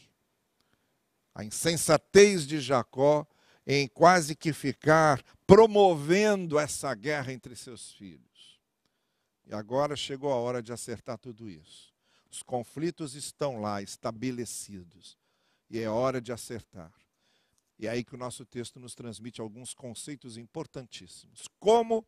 A 1.36 1.44
insensatez 1.44 2.48
de 2.48 2.60
Jacó 2.60 3.26
em 3.66 3.88
quase 3.88 4.36
que 4.36 4.52
ficar 4.52 5.24
promovendo 5.46 6.58
essa 6.58 6.94
guerra 6.96 7.32
entre 7.32 7.56
seus 7.56 7.92
filhos. 7.92 8.60
E 9.46 9.54
agora 9.54 9.96
chegou 9.96 10.32
a 10.32 10.36
hora 10.36 10.62
de 10.62 10.74
acertar 10.74 11.18
tudo 11.18 11.50
isso. 11.50 11.94
Os 12.32 12.44
conflitos 12.44 13.16
estão 13.16 13.60
lá, 13.60 13.82
estabelecidos. 13.82 15.18
E 15.70 15.80
é 15.80 15.90
hora 15.90 16.20
de 16.20 16.32
acertar. 16.32 16.92
E 17.78 17.88
é 17.88 17.92
aí 17.92 18.04
que 18.04 18.16
o 18.16 18.18
nosso 18.18 18.46
texto 18.46 18.80
nos 18.80 18.94
transmite 18.94 19.40
alguns 19.40 19.74
conceitos 19.74 20.38
importantíssimos. 20.38 21.48
Como 21.60 22.06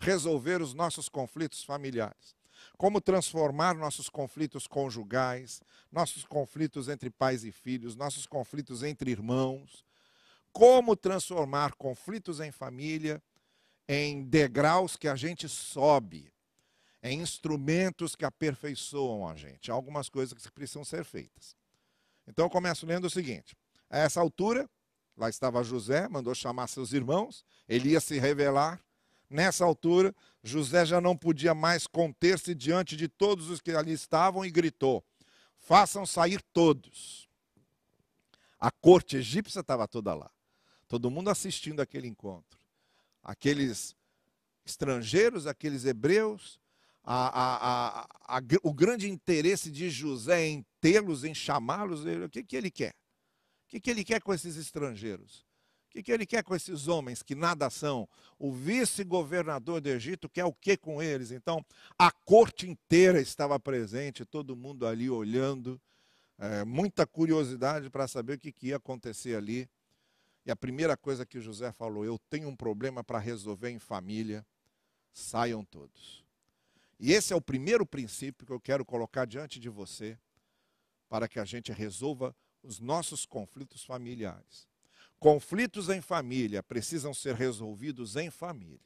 resolver 0.00 0.60
os 0.60 0.74
nossos 0.74 1.08
conflitos 1.08 1.62
familiares. 1.62 2.34
Como 2.76 3.00
transformar 3.00 3.74
nossos 3.74 4.08
conflitos 4.08 4.66
conjugais, 4.66 5.62
nossos 5.92 6.24
conflitos 6.24 6.88
entre 6.88 7.10
pais 7.10 7.44
e 7.44 7.52
filhos, 7.52 7.94
nossos 7.94 8.26
conflitos 8.26 8.82
entre 8.82 9.10
irmãos. 9.10 9.84
Como 10.52 10.96
transformar 10.96 11.74
conflitos 11.74 12.40
em 12.40 12.50
família 12.50 13.22
em 13.86 14.22
degraus 14.24 14.96
que 14.96 15.08
a 15.08 15.16
gente 15.16 15.48
sobe 15.48 16.32
é 17.02 17.12
instrumentos 17.12 18.14
que 18.14 18.24
aperfeiçoam 18.24 19.26
a 19.26 19.34
gente. 19.34 19.70
Há 19.70 19.74
algumas 19.74 20.08
coisas 20.08 20.34
que 20.34 20.52
precisam 20.52 20.84
ser 20.84 21.04
feitas. 21.04 21.56
Então 22.26 22.46
eu 22.46 22.50
começo 22.50 22.86
lendo 22.86 23.06
o 23.06 23.10
seguinte: 23.10 23.56
a 23.88 23.98
essa 23.98 24.20
altura, 24.20 24.68
lá 25.16 25.28
estava 25.28 25.62
José, 25.64 26.08
mandou 26.08 26.34
chamar 26.34 26.68
seus 26.68 26.92
irmãos, 26.92 27.44
ele 27.68 27.90
ia 27.90 28.00
se 28.00 28.18
revelar. 28.18 28.80
Nessa 29.30 29.64
altura, 29.64 30.12
José 30.42 30.84
já 30.84 31.00
não 31.00 31.16
podia 31.16 31.54
mais 31.54 31.86
conter-se 31.86 32.52
diante 32.52 32.96
de 32.96 33.06
todos 33.06 33.48
os 33.48 33.60
que 33.60 33.70
ali 33.70 33.92
estavam 33.92 34.44
e 34.44 34.50
gritou: 34.50 35.04
Façam 35.56 36.04
sair 36.04 36.42
todos. 36.52 37.28
A 38.58 38.72
corte 38.72 39.16
egípcia 39.16 39.60
estava 39.60 39.86
toda 39.86 40.12
lá, 40.12 40.30
todo 40.88 41.10
mundo 41.10 41.30
assistindo 41.30 41.80
aquele 41.80 42.08
encontro. 42.08 42.58
Aqueles 43.22 43.94
estrangeiros, 44.66 45.46
aqueles 45.46 45.84
hebreus, 45.84 46.58
a, 47.04 48.02
a, 48.02 48.38
a, 48.38 48.42
o 48.62 48.74
grande 48.74 49.08
interesse 49.08 49.70
de 49.70 49.88
José 49.90 50.48
em 50.48 50.66
tê-los, 50.80 51.24
em 51.24 51.34
chamá-los, 51.34 52.04
o 52.04 52.28
que, 52.28 52.42
que 52.42 52.56
ele 52.56 52.70
quer? 52.70 52.94
O 53.64 53.68
que, 53.68 53.80
que 53.80 53.90
ele 53.90 54.04
quer 54.04 54.20
com 54.20 54.34
esses 54.34 54.56
estrangeiros? 54.56 55.46
O 55.90 55.92
que, 55.92 56.04
que 56.04 56.12
ele 56.12 56.24
quer 56.24 56.44
com 56.44 56.54
esses 56.54 56.86
homens 56.86 57.20
que 57.20 57.34
nada 57.34 57.68
são? 57.68 58.08
O 58.38 58.52
vice-governador 58.52 59.80
do 59.80 59.88
Egito 59.88 60.28
quer 60.28 60.44
o 60.44 60.52
que 60.52 60.76
com 60.76 61.02
eles? 61.02 61.32
Então, 61.32 61.66
a 61.98 62.12
corte 62.12 62.70
inteira 62.70 63.20
estava 63.20 63.58
presente, 63.58 64.24
todo 64.24 64.54
mundo 64.54 64.86
ali 64.86 65.10
olhando, 65.10 65.80
é, 66.38 66.64
muita 66.64 67.04
curiosidade 67.08 67.90
para 67.90 68.06
saber 68.06 68.34
o 68.34 68.38
que, 68.38 68.52
que 68.52 68.68
ia 68.68 68.76
acontecer 68.76 69.34
ali. 69.34 69.68
E 70.46 70.50
a 70.52 70.54
primeira 70.54 70.96
coisa 70.96 71.26
que 71.26 71.40
José 71.40 71.72
falou: 71.72 72.04
Eu 72.04 72.20
tenho 72.30 72.48
um 72.48 72.54
problema 72.54 73.02
para 73.02 73.18
resolver 73.18 73.70
em 73.70 73.80
família, 73.80 74.46
saiam 75.12 75.64
todos. 75.64 76.24
E 77.00 77.12
esse 77.12 77.32
é 77.32 77.36
o 77.36 77.40
primeiro 77.40 77.84
princípio 77.84 78.46
que 78.46 78.52
eu 78.52 78.60
quero 78.60 78.84
colocar 78.84 79.24
diante 79.24 79.58
de 79.58 79.68
você, 79.68 80.16
para 81.08 81.26
que 81.26 81.40
a 81.40 81.44
gente 81.44 81.72
resolva 81.72 82.32
os 82.62 82.78
nossos 82.78 83.26
conflitos 83.26 83.82
familiares. 83.84 84.69
Conflitos 85.20 85.88
em 85.88 86.00
família 86.00 86.62
precisam 86.62 87.14
ser 87.14 87.36
resolvidos 87.36 88.16
em 88.16 88.28
família. 88.28 88.80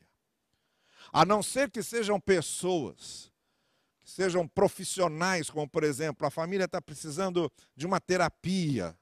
A 1.11 1.25
não 1.25 1.43
ser 1.43 1.71
que 1.71 1.83
sejam 1.83 2.21
pessoas, 2.21 3.33
que 4.01 4.11
sejam 4.11 4.47
profissionais, 4.47 5.49
como 5.49 5.67
por 5.67 5.83
exemplo, 5.83 6.27
a 6.27 6.31
família 6.31 6.67
está 6.67 6.83
precisando 6.83 7.51
de 7.75 7.87
uma 7.87 7.99
terapia 8.01 8.95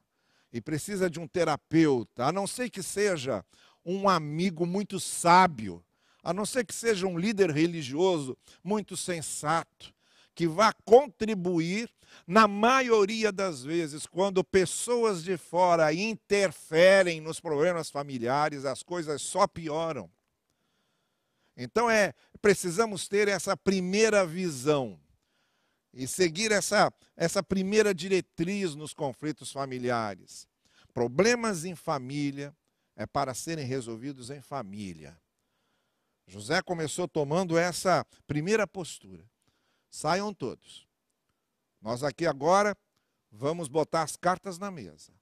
e 0.52 0.60
precisa 0.60 1.10
de 1.10 1.18
um 1.18 1.26
terapeuta, 1.26 2.26
a 2.26 2.30
não 2.30 2.46
ser 2.46 2.70
que 2.70 2.84
seja 2.84 3.44
um 3.84 4.08
amigo 4.08 4.64
muito 4.64 5.00
sábio 5.00 5.84
a 6.22 6.32
não 6.32 6.46
ser 6.46 6.64
que 6.64 6.74
seja 6.74 7.06
um 7.06 7.18
líder 7.18 7.50
religioso 7.50 8.38
muito 8.62 8.96
sensato, 8.96 9.92
que 10.34 10.46
vá 10.46 10.72
contribuir, 10.84 11.90
na 12.26 12.46
maioria 12.46 13.32
das 13.32 13.62
vezes, 13.62 14.06
quando 14.06 14.44
pessoas 14.44 15.22
de 15.22 15.36
fora 15.36 15.92
interferem 15.92 17.20
nos 17.20 17.40
problemas 17.40 17.90
familiares, 17.90 18.64
as 18.64 18.82
coisas 18.82 19.22
só 19.22 19.46
pioram. 19.46 20.10
Então 21.56 21.90
é, 21.90 22.14
precisamos 22.40 23.08
ter 23.08 23.28
essa 23.28 23.56
primeira 23.56 24.26
visão 24.26 24.98
e 25.92 26.06
seguir 26.06 26.50
essa, 26.50 26.92
essa 27.16 27.42
primeira 27.42 27.94
diretriz 27.94 28.74
nos 28.74 28.94
conflitos 28.94 29.52
familiares. 29.52 30.48
Problemas 30.94 31.64
em 31.64 31.74
família 31.74 32.54
é 32.96 33.06
para 33.06 33.34
serem 33.34 33.66
resolvidos 33.66 34.30
em 34.30 34.40
família. 34.40 35.18
José 36.26 36.62
começou 36.62 37.06
tomando 37.06 37.58
essa 37.58 38.06
primeira 38.26 38.66
postura. 38.66 39.24
Saiam 39.92 40.32
todos. 40.32 40.88
Nós 41.78 42.02
aqui 42.02 42.26
agora 42.26 42.74
vamos 43.30 43.68
botar 43.68 44.02
as 44.02 44.16
cartas 44.16 44.58
na 44.58 44.70
mesa. 44.70 45.12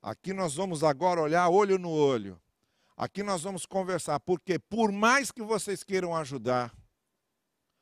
Aqui 0.00 0.32
nós 0.32 0.54
vamos 0.54 0.82
agora 0.82 1.20
olhar 1.20 1.46
olho 1.50 1.78
no 1.78 1.90
olho. 1.90 2.40
Aqui 2.96 3.22
nós 3.22 3.42
vamos 3.42 3.66
conversar, 3.66 4.18
porque 4.20 4.58
por 4.58 4.90
mais 4.90 5.30
que 5.30 5.42
vocês 5.42 5.84
queiram 5.84 6.16
ajudar, 6.16 6.74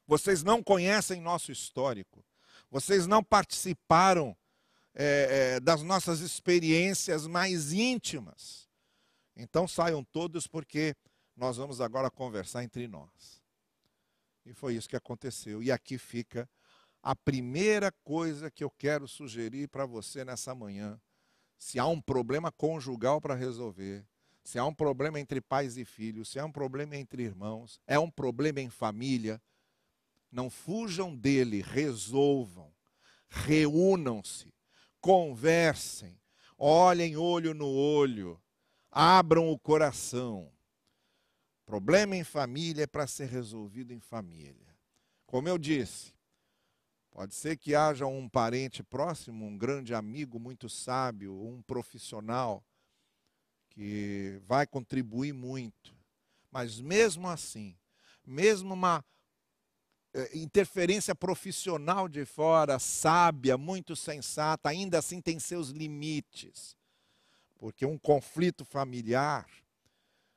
vocês 0.05 0.43
não 0.43 0.63
conhecem 0.63 1.21
nosso 1.21 1.53
histórico, 1.53 2.25
vocês 2.69 3.07
não 3.07 3.23
participaram 3.23 4.37
é, 4.95 5.55
é, 5.55 5.61
das 5.61 5.83
nossas 5.83 6.19
experiências 6.19 7.25
mais 7.29 7.73
íntimas. 7.73 8.69
Então 9.37 9.69
saiam 9.69 10.03
todos, 10.03 10.49
porque 10.49 10.97
nós 11.37 11.57
vamos 11.57 11.81
agora 11.81 12.11
conversar 12.11 12.65
entre 12.65 12.89
nós. 12.89 13.46
E 14.47 14.55
foi 14.55 14.77
isso 14.77 14.89
que 14.89 14.97
aconteceu. 14.97 15.63
E 15.63 15.73
aqui 15.73 15.99
fica 15.99 16.49
a 17.03 17.15
primeira 17.15 17.93
coisa 18.05 18.51
que 18.51 18.63
eu 18.63 18.71
quero 18.71 19.09
sugerir 19.09 19.69
para 19.69 19.85
você 19.85 20.25
nessa 20.25 20.55
manhã. 20.55 21.01
Se 21.59 21.79
há 21.79 21.87
um 21.87 22.01
problema 22.01 22.53
conjugal 22.53 23.21
para 23.21 23.35
resolver, 23.35 24.07
se 24.45 24.59
há 24.59 24.65
um 24.65 24.75
problema 24.75 25.19
entre 25.19 25.41
pais 25.41 25.77
e 25.77 25.85
filhos, 25.85 26.29
se 26.29 26.39
há 26.39 26.45
um 26.45 26.53
problema 26.53 26.97
entre 26.97 27.25
irmãos, 27.25 27.81
é 27.87 27.99
um 27.99 28.11
problema 28.11 28.61
em 28.61 28.71
família, 28.71 29.43
não 30.31 30.49
fujam 30.49 31.17
dele, 31.17 31.63
resolvam, 31.63 32.73
reúnam-se, 33.29 34.55
conversem, 35.01 36.21
olhem 36.57 37.17
olho 37.17 37.55
no 37.55 37.69
olho, 37.69 38.41
abram 38.91 39.51
o 39.51 39.59
coração. 39.59 40.53
Problema 41.67 42.15
em 42.15 42.23
família 42.23 42.85
é 42.85 42.87
para 42.87 43.09
ser 43.09 43.29
resolvido 43.29 43.93
em 43.93 43.99
família. 43.99 44.73
Como 45.27 45.49
eu 45.49 45.59
disse, 45.59 46.15
pode 47.11 47.35
ser 47.35 47.57
que 47.57 47.75
haja 47.75 48.07
um 48.07 48.29
parente 48.29 48.85
próximo, 48.85 49.45
um 49.45 49.59
grande 49.59 49.93
amigo 49.93 50.39
muito 50.39 50.69
sábio, 50.69 51.35
um 51.35 51.61
profissional 51.61 52.65
que 53.69 54.41
vai 54.47 54.65
contribuir 54.65 55.33
muito. 55.33 55.93
Mas 56.53 56.81
mesmo 56.81 57.29
assim, 57.29 57.77
mesmo 58.25 58.73
uma 58.73 59.05
é, 60.15 60.39
interferência 60.39 61.17
profissional 61.17 62.09
de 62.09 62.25
fora, 62.25 62.79
sábia, 62.79 63.59
muito 63.59 63.97
sensata, 63.97 64.69
ainda 64.69 65.01
assim 65.01 65.21
tem 65.21 65.41
seus 65.41 65.71
limites. 65.71 66.77
Porque 67.59 67.85
um 67.85 67.99
conflito 67.99 68.65
familiar 68.65 69.49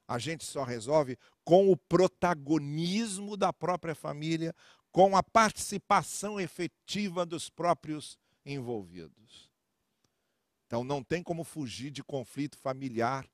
a 0.09 0.17
gente 0.17 0.43
só 0.43 0.63
resolve 0.63 1.19
com 1.43 1.71
o 1.71 1.77
protagonismo 1.77 3.37
da 3.37 3.53
própria 3.53 3.93
família, 3.93 4.55
com 4.91 5.15
a 5.15 5.21
participação 5.21 6.39
efetiva 6.39 7.27
dos 7.27 7.47
próprios 7.47 8.17
envolvidos. 8.43 9.51
Então 10.65 10.83
não 10.83 11.03
tem 11.03 11.21
como 11.21 11.43
fugir 11.43 11.91
de 11.91 12.03
conflito 12.03 12.57
familiar 12.57 13.29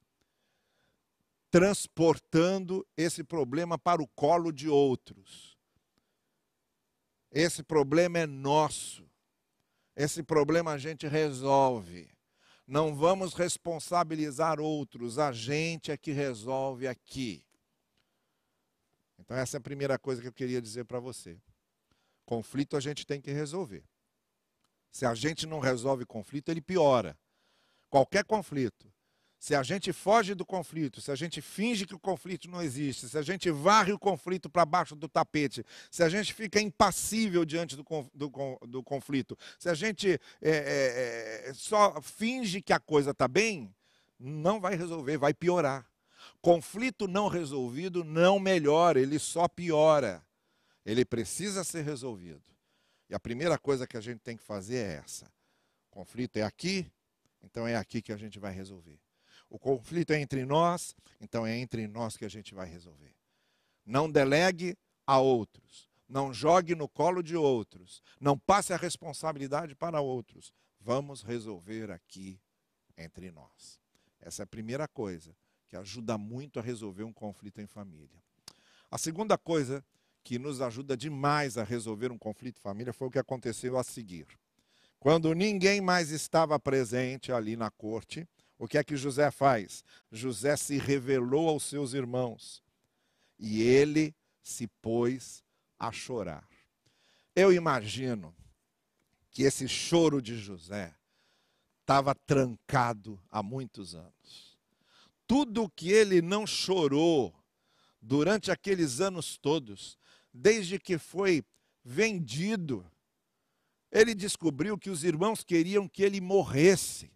transportando 1.49 2.85
esse 2.97 3.23
problema 3.23 3.77
para 3.77 4.03
o 4.03 4.07
colo 4.07 4.51
de 4.51 4.67
outros. 4.67 5.57
Esse 7.31 7.63
problema 7.63 8.19
é 8.19 8.25
nosso. 8.25 9.09
Esse 9.95 10.21
problema 10.21 10.73
a 10.73 10.77
gente 10.77 11.07
resolve. 11.07 12.14
Não 12.67 12.95
vamos 12.95 13.33
responsabilizar 13.33 14.59
outros, 14.59 15.19
a 15.19 15.31
gente 15.31 15.91
é 15.91 15.97
que 15.97 16.11
resolve 16.11 16.87
aqui. 16.87 17.45
Então, 19.19 19.37
essa 19.37 19.57
é 19.57 19.59
a 19.59 19.61
primeira 19.61 19.99
coisa 19.99 20.21
que 20.21 20.27
eu 20.27 20.33
queria 20.33 20.61
dizer 20.61 20.85
para 20.85 20.99
você. 20.99 21.39
Conflito 22.25 22.75
a 22.75 22.79
gente 22.79 23.05
tem 23.05 23.21
que 23.21 23.31
resolver. 23.31 23.83
Se 24.91 25.05
a 25.05 25.13
gente 25.13 25.45
não 25.45 25.59
resolve 25.59 26.05
conflito, 26.05 26.49
ele 26.49 26.61
piora. 26.61 27.17
Qualquer 27.89 28.25
conflito. 28.25 28.91
Se 29.39 29.53
a 29.53 29.61
gente 29.61 29.93
foge 29.93 30.33
do 30.33 30.45
conflito, 30.45 31.01
se 31.01 31.11
a 31.11 31.15
gente 31.15 31.41
finge 31.41 31.85
que 31.85 31.93
o 31.93 31.99
conflito 31.99 32.49
não 32.49 32.61
existe, 32.61 33.07
se 33.09 33.17
a 33.17 33.21
gente 33.21 33.51
varre 33.51 33.91
o 33.91 33.99
conflito 33.99 34.49
para 34.49 34.65
baixo 34.65 34.95
do 34.95 35.07
tapete, 35.07 35.63
se 35.91 36.01
a 36.01 36.09
gente 36.09 36.33
fica 36.33 36.59
impassível 36.59 37.45
diante 37.45 37.75
do, 37.75 37.85
do, 38.13 38.59
do 38.67 38.83
conflito, 38.83 39.37
se 39.59 39.69
a 39.69 39.73
gente 39.73 40.19
é, 40.41 40.49
é, 40.49 41.49
é, 41.49 41.53
só 41.53 42.01
finge 42.01 42.61
que 42.61 42.73
a 42.73 42.79
coisa 42.79 43.11
está 43.11 43.27
bem, 43.27 43.73
não 44.19 44.59
vai 44.59 44.75
resolver, 44.75 45.17
vai 45.17 45.33
piorar. 45.33 45.85
Conflito 46.41 47.07
não 47.07 47.27
resolvido 47.27 48.03
não 48.03 48.39
melhora, 48.39 48.99
ele 48.99 49.19
só 49.19 49.47
piora. 49.47 50.25
Ele 50.85 51.03
precisa 51.03 51.63
ser 51.63 51.83
resolvido. 51.83 52.43
E 53.09 53.15
a 53.15 53.19
primeira 53.19 53.57
coisa 53.57 53.87
que 53.87 53.97
a 53.97 54.01
gente 54.01 54.19
tem 54.19 54.37
que 54.37 54.43
fazer 54.43 54.77
é 54.77 54.93
essa: 55.03 55.31
conflito 55.91 56.37
é 56.37 56.43
aqui, 56.43 56.91
então 57.43 57.67
é 57.67 57.75
aqui 57.75 58.01
que 58.01 58.11
a 58.11 58.17
gente 58.17 58.39
vai 58.39 58.53
resolver. 58.53 58.99
O 59.55 59.57
conflito 59.57 60.11
é 60.11 60.19
entre 60.19 60.43
nós, 60.43 60.93
então 61.21 61.47
é 61.47 61.57
entre 61.57 61.87
nós 61.87 62.17
que 62.17 62.25
a 62.25 62.29
gente 62.29 62.53
vai 62.53 62.67
resolver. 62.67 63.15
Não 63.85 64.11
delegue 64.11 64.77
a 65.07 65.17
outros. 65.17 65.89
Não 66.09 66.33
jogue 66.33 66.75
no 66.75 66.89
colo 66.89 67.23
de 67.23 67.37
outros. 67.37 68.03
Não 68.19 68.37
passe 68.37 68.73
a 68.73 68.77
responsabilidade 68.77 69.73
para 69.73 70.01
outros. 70.01 70.51
Vamos 70.81 71.21
resolver 71.21 71.89
aqui 71.89 72.37
entre 72.97 73.31
nós. 73.31 73.79
Essa 74.19 74.41
é 74.41 74.43
a 74.43 74.47
primeira 74.47 74.89
coisa 74.89 75.33
que 75.69 75.77
ajuda 75.77 76.17
muito 76.17 76.59
a 76.59 76.61
resolver 76.61 77.05
um 77.05 77.13
conflito 77.13 77.61
em 77.61 77.65
família. 77.65 78.21
A 78.91 78.97
segunda 78.97 79.37
coisa 79.37 79.81
que 80.21 80.37
nos 80.37 80.59
ajuda 80.59 80.97
demais 80.97 81.57
a 81.57 81.63
resolver 81.63 82.11
um 82.11 82.17
conflito 82.17 82.57
em 82.57 82.61
família 82.61 82.91
foi 82.91 83.07
o 83.07 83.11
que 83.11 83.19
aconteceu 83.19 83.77
a 83.77 83.85
seguir. 83.85 84.27
Quando 84.99 85.33
ninguém 85.33 85.79
mais 85.79 86.11
estava 86.11 86.59
presente 86.59 87.31
ali 87.31 87.55
na 87.55 87.71
corte, 87.71 88.27
o 88.57 88.67
que 88.67 88.77
é 88.77 88.83
que 88.83 88.95
José 88.95 89.29
faz? 89.31 89.83
José 90.11 90.55
se 90.55 90.77
revelou 90.77 91.49
aos 91.49 91.63
seus 91.63 91.93
irmãos 91.93 92.63
e 93.37 93.61
ele 93.61 94.15
se 94.41 94.67
pôs 94.81 95.43
a 95.77 95.91
chorar. 95.91 96.47
Eu 97.35 97.51
imagino 97.51 98.33
que 99.29 99.43
esse 99.43 99.67
choro 99.67 100.21
de 100.21 100.37
José 100.37 100.95
estava 101.81 102.15
trancado 102.15 103.21
há 103.29 103.43
muitos 103.43 103.93
anos. 103.93 104.57
Tudo 105.27 105.63
o 105.63 105.69
que 105.69 105.91
ele 105.91 106.21
não 106.21 106.47
chorou 106.47 107.35
durante 108.01 108.51
aqueles 108.51 109.01
anos 109.01 109.37
todos, 109.37 109.97
desde 110.33 110.79
que 110.79 110.97
foi 110.97 111.43
vendido, 111.83 112.89
ele 113.91 114.15
descobriu 114.15 114.77
que 114.77 114.89
os 114.89 115.03
irmãos 115.03 115.43
queriam 115.43 115.87
que 115.87 116.03
ele 116.03 116.21
morresse. 116.21 117.11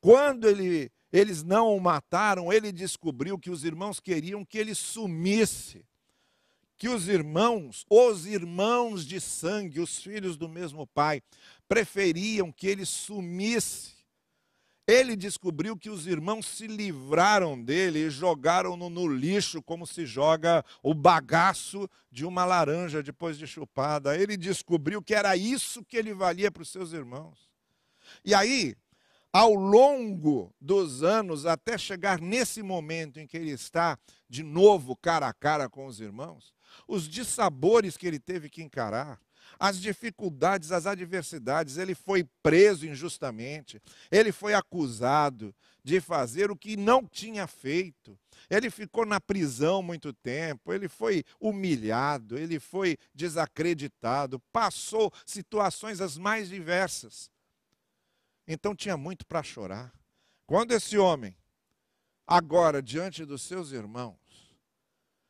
Quando 0.00 0.48
ele, 0.48 0.90
eles 1.12 1.42
não 1.42 1.76
o 1.76 1.80
mataram, 1.80 2.52
ele 2.52 2.70
descobriu 2.70 3.38
que 3.38 3.50
os 3.50 3.64
irmãos 3.64 3.98
queriam 4.00 4.44
que 4.44 4.58
ele 4.58 4.74
sumisse. 4.74 5.84
Que 6.76 6.88
os 6.88 7.08
irmãos, 7.08 7.84
os 7.90 8.24
irmãos 8.24 9.04
de 9.04 9.20
sangue, 9.20 9.80
os 9.80 9.98
filhos 9.98 10.36
do 10.36 10.48
mesmo 10.48 10.86
pai, 10.86 11.20
preferiam 11.68 12.52
que 12.52 12.68
ele 12.68 12.86
sumisse. 12.86 13.98
Ele 14.86 15.14
descobriu 15.16 15.76
que 15.76 15.90
os 15.90 16.06
irmãos 16.06 16.46
se 16.46 16.66
livraram 16.66 17.62
dele 17.62 18.06
e 18.06 18.10
jogaram-no 18.10 18.88
no 18.88 19.06
lixo, 19.06 19.60
como 19.60 19.86
se 19.86 20.06
joga 20.06 20.64
o 20.82 20.94
bagaço 20.94 21.86
de 22.10 22.24
uma 22.24 22.46
laranja 22.46 23.02
depois 23.02 23.36
de 23.36 23.46
chupada. 23.46 24.16
Ele 24.16 24.34
descobriu 24.34 25.02
que 25.02 25.14
era 25.14 25.36
isso 25.36 25.84
que 25.84 25.94
ele 25.94 26.14
valia 26.14 26.50
para 26.50 26.62
os 26.62 26.70
seus 26.70 26.94
irmãos. 26.94 27.50
E 28.24 28.34
aí, 28.34 28.74
ao 29.32 29.54
longo 29.54 30.54
dos 30.60 31.02
anos, 31.02 31.46
até 31.46 31.76
chegar 31.76 32.20
nesse 32.20 32.62
momento 32.62 33.20
em 33.20 33.26
que 33.26 33.36
ele 33.36 33.50
está 33.50 33.98
de 34.28 34.42
novo 34.42 34.96
cara 34.96 35.28
a 35.28 35.32
cara 35.32 35.68
com 35.68 35.86
os 35.86 36.00
irmãos, 36.00 36.52
os 36.86 37.08
dissabores 37.08 37.96
que 37.96 38.06
ele 38.06 38.18
teve 38.18 38.48
que 38.48 38.62
encarar, 38.62 39.20
as 39.58 39.80
dificuldades, 39.80 40.72
as 40.72 40.86
adversidades, 40.86 41.78
ele 41.78 41.94
foi 41.94 42.24
preso 42.42 42.86
injustamente, 42.86 43.80
ele 44.10 44.30
foi 44.30 44.54
acusado 44.54 45.54
de 45.82 46.00
fazer 46.00 46.50
o 46.50 46.56
que 46.56 46.76
não 46.76 47.06
tinha 47.06 47.46
feito, 47.46 48.18
ele 48.50 48.70
ficou 48.70 49.06
na 49.06 49.20
prisão 49.20 49.82
muito 49.82 50.12
tempo, 50.12 50.72
ele 50.72 50.88
foi 50.88 51.24
humilhado, 51.40 52.38
ele 52.38 52.60
foi 52.60 52.96
desacreditado, 53.14 54.40
passou 54.52 55.12
situações 55.24 56.00
as 56.00 56.18
mais 56.18 56.48
diversas. 56.48 57.30
Então 58.48 58.74
tinha 58.74 58.96
muito 58.96 59.26
para 59.26 59.42
chorar. 59.42 59.92
Quando 60.46 60.72
esse 60.72 60.96
homem, 60.96 61.36
agora 62.26 62.82
diante 62.82 63.26
dos 63.26 63.42
seus 63.42 63.72
irmãos, 63.72 64.56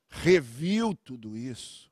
reviu 0.09 0.95
tudo 0.95 1.37
isso, 1.37 1.91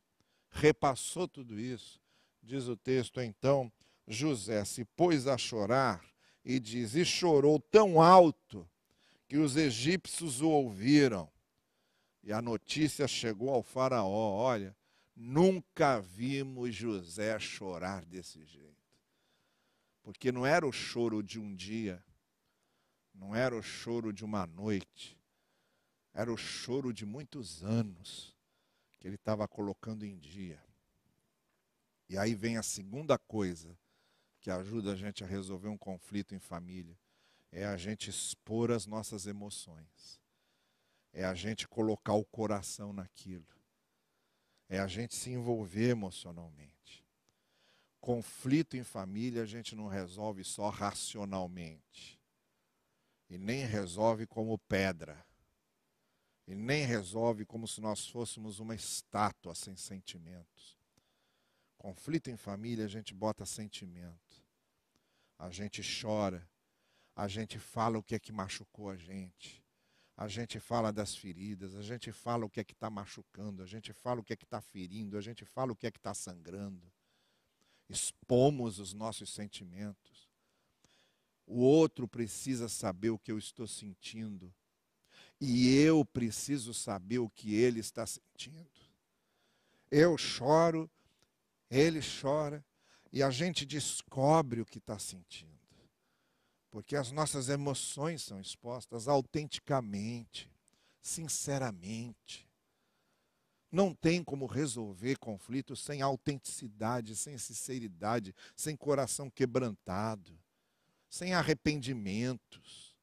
repassou 0.48 1.26
tudo 1.26 1.58
isso, 1.58 2.00
diz 2.40 2.68
o 2.68 2.76
texto, 2.76 3.20
então 3.20 3.72
José 4.06 4.64
se 4.64 4.84
pôs 4.84 5.26
a 5.26 5.36
chorar 5.36 6.04
e 6.44 6.60
diz: 6.60 6.94
E 6.94 7.04
chorou 7.04 7.58
tão 7.58 8.00
alto 8.00 8.68
que 9.26 9.36
os 9.36 9.56
egípcios 9.56 10.40
o 10.40 10.48
ouviram. 10.48 11.28
E 12.22 12.32
a 12.32 12.40
notícia 12.40 13.08
chegou 13.08 13.50
ao 13.50 13.64
Faraó: 13.64 14.06
olha, 14.06 14.76
nunca 15.14 15.98
vimos 16.00 16.72
José 16.72 17.36
chorar 17.40 18.04
desse 18.04 18.44
jeito. 18.44 18.75
Porque 20.06 20.30
não 20.30 20.46
era 20.46 20.64
o 20.64 20.70
choro 20.70 21.20
de 21.20 21.36
um 21.36 21.52
dia, 21.52 22.00
não 23.12 23.34
era 23.34 23.56
o 23.56 23.60
choro 23.60 24.12
de 24.12 24.24
uma 24.24 24.46
noite, 24.46 25.18
era 26.14 26.32
o 26.32 26.36
choro 26.36 26.92
de 26.92 27.04
muitos 27.04 27.64
anos 27.64 28.32
que 29.00 29.08
ele 29.08 29.16
estava 29.16 29.48
colocando 29.48 30.06
em 30.06 30.16
dia. 30.16 30.62
E 32.08 32.16
aí 32.16 32.36
vem 32.36 32.56
a 32.56 32.62
segunda 32.62 33.18
coisa 33.18 33.76
que 34.40 34.48
ajuda 34.48 34.92
a 34.92 34.94
gente 34.94 35.24
a 35.24 35.26
resolver 35.26 35.66
um 35.66 35.76
conflito 35.76 36.36
em 36.36 36.38
família: 36.38 36.96
é 37.50 37.66
a 37.66 37.76
gente 37.76 38.08
expor 38.08 38.70
as 38.70 38.86
nossas 38.86 39.26
emoções, 39.26 40.20
é 41.12 41.24
a 41.24 41.34
gente 41.34 41.66
colocar 41.66 42.14
o 42.14 42.24
coração 42.24 42.92
naquilo, 42.92 43.48
é 44.68 44.78
a 44.78 44.86
gente 44.86 45.16
se 45.16 45.30
envolver 45.30 45.88
emocionalmente. 45.88 47.05
Conflito 48.06 48.76
em 48.76 48.84
família 48.84 49.42
a 49.42 49.46
gente 49.46 49.74
não 49.74 49.88
resolve 49.88 50.44
só 50.44 50.68
racionalmente. 50.68 52.20
e 53.28 53.36
nem 53.36 53.66
resolve 53.66 54.28
como 54.28 54.56
pedra. 54.56 55.26
E 56.46 56.54
nem 56.54 56.84
resolve 56.84 57.44
como 57.44 57.66
se 57.66 57.80
nós 57.80 58.06
fôssemos 58.06 58.60
uma 58.60 58.76
estátua 58.76 59.56
sem 59.56 59.74
sentimentos. 59.74 60.78
Conflito 61.76 62.30
em 62.30 62.36
família, 62.36 62.84
a 62.84 62.88
gente 62.88 63.12
bota 63.12 63.44
sentimento. 63.44 64.40
A 65.36 65.50
gente 65.50 65.82
chora. 66.00 66.48
A 67.16 67.26
gente 67.26 67.58
fala 67.58 67.98
o 67.98 68.04
que 68.04 68.14
é 68.14 68.20
que 68.20 68.30
machucou 68.30 68.88
a 68.88 68.96
gente. 68.96 69.64
A 70.16 70.28
gente 70.28 70.60
fala 70.60 70.92
das 70.92 71.16
feridas, 71.16 71.74
a 71.74 71.82
gente 71.82 72.12
fala 72.12 72.46
o 72.46 72.50
que 72.50 72.60
é 72.60 72.64
que 72.64 72.72
está 72.72 72.88
machucando, 72.88 73.64
a 73.64 73.66
gente 73.66 73.92
fala 73.92 74.20
o 74.20 74.24
que 74.24 74.32
é 74.32 74.36
que 74.36 74.44
está 74.44 74.60
ferindo, 74.60 75.18
a 75.18 75.20
gente 75.20 75.44
fala 75.44 75.72
o 75.72 75.76
que 75.76 75.88
é 75.88 75.90
que 75.90 75.98
está 75.98 76.14
sangrando. 76.14 76.94
Expomos 77.88 78.78
os 78.78 78.92
nossos 78.92 79.30
sentimentos. 79.30 80.28
O 81.46 81.60
outro 81.60 82.08
precisa 82.08 82.68
saber 82.68 83.10
o 83.10 83.18
que 83.18 83.30
eu 83.30 83.38
estou 83.38 83.66
sentindo. 83.66 84.52
E 85.40 85.76
eu 85.76 86.04
preciso 86.04 86.74
saber 86.74 87.18
o 87.18 87.30
que 87.30 87.54
ele 87.54 87.80
está 87.80 88.06
sentindo. 88.06 88.70
Eu 89.90 90.18
choro, 90.18 90.90
ele 91.70 92.00
chora, 92.00 92.64
e 93.12 93.22
a 93.22 93.30
gente 93.30 93.64
descobre 93.64 94.60
o 94.60 94.66
que 94.66 94.78
está 94.78 94.98
sentindo. 94.98 95.56
Porque 96.70 96.96
as 96.96 97.12
nossas 97.12 97.48
emoções 97.48 98.22
são 98.22 98.40
expostas 98.40 99.08
autenticamente, 99.08 100.50
sinceramente. 101.00 102.45
Não 103.76 103.92
tem 103.92 104.24
como 104.24 104.46
resolver 104.46 105.18
conflitos 105.18 105.84
sem 105.84 106.00
autenticidade, 106.00 107.14
sem 107.14 107.36
sinceridade, 107.36 108.34
sem 108.56 108.74
coração 108.74 109.28
quebrantado 109.28 110.32
sem 111.08 111.32
arrependimentos, 111.32 112.94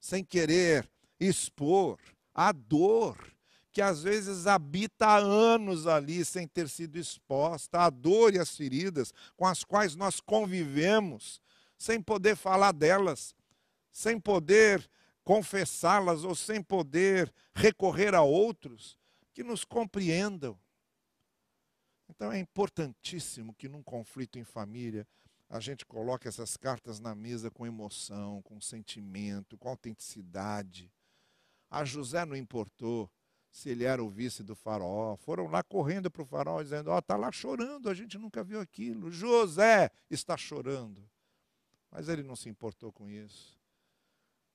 sem 0.00 0.24
querer 0.24 0.90
expor 1.20 1.98
a 2.34 2.52
dor 2.52 3.18
que 3.70 3.82
às 3.82 4.02
vezes 4.02 4.46
habita 4.46 5.06
há 5.06 5.18
anos 5.18 5.86
ali 5.86 6.24
sem 6.24 6.48
ter 6.48 6.68
sido 6.68 6.96
exposta, 6.96 7.80
a 7.80 7.90
dor 7.90 8.34
e 8.34 8.38
as 8.38 8.56
feridas 8.56 9.12
com 9.36 9.46
as 9.46 9.62
quais 9.62 9.94
nós 9.94 10.20
convivemos, 10.20 11.40
sem 11.76 12.00
poder 12.00 12.34
falar 12.34 12.72
delas, 12.72 13.34
sem 13.92 14.18
poder 14.18 14.88
confessá-las 15.22 16.24
ou 16.24 16.34
sem 16.34 16.62
poder 16.62 17.32
recorrer 17.54 18.14
a 18.14 18.22
outros 18.22 18.97
que 19.38 19.44
nos 19.44 19.64
compreendam. 19.64 20.58
Então 22.08 22.32
é 22.32 22.40
importantíssimo 22.40 23.54
que 23.54 23.68
num 23.68 23.84
conflito 23.84 24.36
em 24.36 24.42
família 24.42 25.06
a 25.48 25.60
gente 25.60 25.86
coloca 25.86 26.28
essas 26.28 26.56
cartas 26.56 26.98
na 26.98 27.14
mesa 27.14 27.48
com 27.48 27.64
emoção, 27.64 28.42
com 28.42 28.60
sentimento, 28.60 29.56
com 29.56 29.68
autenticidade. 29.68 30.92
A 31.70 31.84
José 31.84 32.24
não 32.24 32.34
importou 32.34 33.08
se 33.48 33.68
ele 33.68 33.84
era 33.84 34.02
o 34.02 34.10
vice 34.10 34.42
do 34.42 34.56
faraó. 34.56 35.16
Foram 35.16 35.46
lá 35.46 35.62
correndo 35.62 36.10
para 36.10 36.22
o 36.22 36.26
faraó 36.26 36.60
dizendo: 36.60 36.90
Ó, 36.90 36.96
oh, 36.96 36.98
está 36.98 37.16
lá 37.16 37.30
chorando, 37.30 37.88
a 37.88 37.94
gente 37.94 38.18
nunca 38.18 38.42
viu 38.42 38.60
aquilo. 38.60 39.08
José 39.08 39.88
está 40.10 40.36
chorando. 40.36 41.08
Mas 41.92 42.08
ele 42.08 42.24
não 42.24 42.34
se 42.34 42.48
importou 42.48 42.92
com 42.92 43.08
isso. 43.08 43.56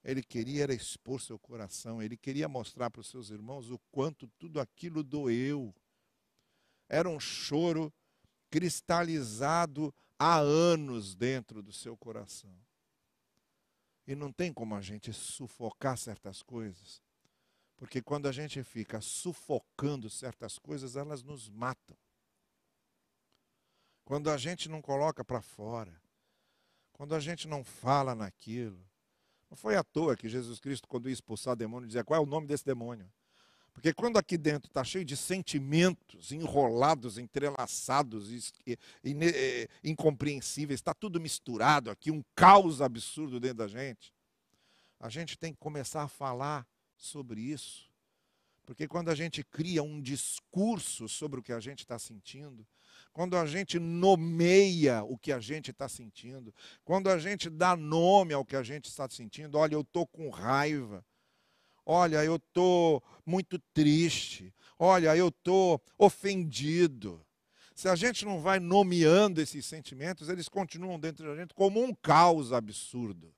Ele 0.04 0.22
queria 0.22 0.66
expor 0.74 1.22
seu 1.22 1.40
coração, 1.40 2.02
ele 2.02 2.18
queria 2.18 2.50
mostrar 2.50 2.90
para 2.90 3.00
os 3.02 3.08
seus 3.08 3.30
irmãos 3.30 3.70
o 3.70 3.80
quanto 3.92 4.28
tudo 4.38 4.60
aquilo 4.60 5.02
doeu. 5.02 5.74
Era 6.90 7.10
um 7.10 7.20
choro 7.20 7.92
cristalizado 8.50 9.94
há 10.20 10.38
anos 10.38 11.16
dentro 11.16 11.64
do 11.64 11.72
seu 11.72 11.96
coração. 11.96 12.54
E 14.06 14.14
não 14.14 14.32
tem 14.32 14.52
como 14.52 14.76
a 14.76 14.82
gente 14.82 15.14
sufocar 15.14 15.98
certas 15.98 16.44
coisas, 16.44 17.02
porque 17.78 18.02
quando 18.02 18.28
a 18.28 18.32
gente 18.32 18.62
fica 18.64 19.00
sufocando 19.00 20.10
certas 20.10 20.60
coisas, 20.60 20.98
elas 20.98 21.24
nos 21.24 21.50
matam. 21.50 21.98
Quando 24.04 24.30
a 24.30 24.38
gente 24.38 24.68
não 24.68 24.82
coloca 24.82 25.24
para 25.24 25.42
fora, 25.42 26.02
quando 26.92 27.16
a 27.16 27.20
gente 27.20 27.48
não 27.48 27.64
fala 27.64 28.14
naquilo. 28.14 28.86
Não 29.54 29.58
foi 29.58 29.76
à 29.76 29.84
toa 29.84 30.18
que 30.18 30.28
Jesus 30.28 30.60
Cristo, 30.60 30.88
quando 30.88 31.08
ia 31.08 31.14
expulsar 31.14 31.56
demônio, 31.56 31.86
dizia: 31.86 32.04
qual 32.04 32.20
é 32.20 32.24
o 32.24 32.26
nome 32.26 32.48
desse 32.48 32.66
demônio? 32.66 33.08
Porque 33.72 33.94
quando 33.94 34.18
aqui 34.18 34.36
dentro 34.36 34.68
está 34.68 34.84
cheio 34.84 35.06
de 35.06 35.16
sentimentos 35.16 36.32
enrolados, 36.32 37.20
entrelaçados, 37.20 38.32
incompreensíveis, 39.84 40.80
está 40.80 40.92
tudo 40.92 41.22
misturado 41.22 41.92
aqui, 41.92 42.10
um 42.10 42.24
caos 42.34 42.82
absurdo 42.82 43.40
dentro 43.40 43.58
da 43.58 43.68
gente, 43.68 44.12
a 45.00 45.08
gente 45.08 45.38
tem 45.38 45.54
que 45.54 45.60
começar 45.60 46.02
a 46.02 46.08
falar 46.08 46.68
sobre 46.98 47.40
isso. 47.40 47.88
Porque 48.66 48.88
quando 48.88 49.10
a 49.10 49.16
gente 49.16 49.44
cria 49.44 49.84
um 49.84 50.02
discurso 50.02 51.08
sobre 51.08 51.40
o 51.40 51.44
que 51.44 51.54
a 51.54 51.60
gente 51.60 51.82
está 51.82 52.00
sentindo, 52.00 52.66
quando 53.14 53.38
a 53.38 53.46
gente 53.46 53.80
nomeia 53.80 55.04
o 55.04 55.18
que 55.18 55.32
a 55.32 55.40
gente 55.40 55.72
está 55.72 55.88
sentindo, 55.88 56.54
quando 56.84 57.10
a 57.10 57.18
gente 57.18 57.50
dá 57.50 57.76
nome 57.78 58.34
ao 58.34 58.44
que 58.44 58.56
a 58.56 58.64
gente 58.64 58.86
está 58.86 59.08
sentindo, 59.08 59.58
olha, 59.58 59.76
eu 59.76 59.82
estou 59.82 60.06
com 60.06 60.30
raiva, 60.30 61.06
Olha, 61.86 62.24
eu 62.24 62.38
estou 62.38 63.04
muito 63.26 63.60
triste. 63.74 64.54
Olha, 64.80 65.16
eu 65.16 65.28
estou 65.28 65.82
ofendido. 65.98 67.26
Se 67.76 67.90
a 67.90 67.96
gente 67.96 68.24
não 68.24 68.40
vai 68.40 68.60
nomeando 68.60 69.42
esses 69.42 69.66
sentimentos, 69.66 70.30
eles 70.30 70.48
continuam 70.48 71.00
dentro 71.00 71.26
da 71.26 71.36
gente 71.36 71.54
como 71.54 71.84
um 71.84 71.94
caos 71.94 72.54
absurdo. 72.54 73.34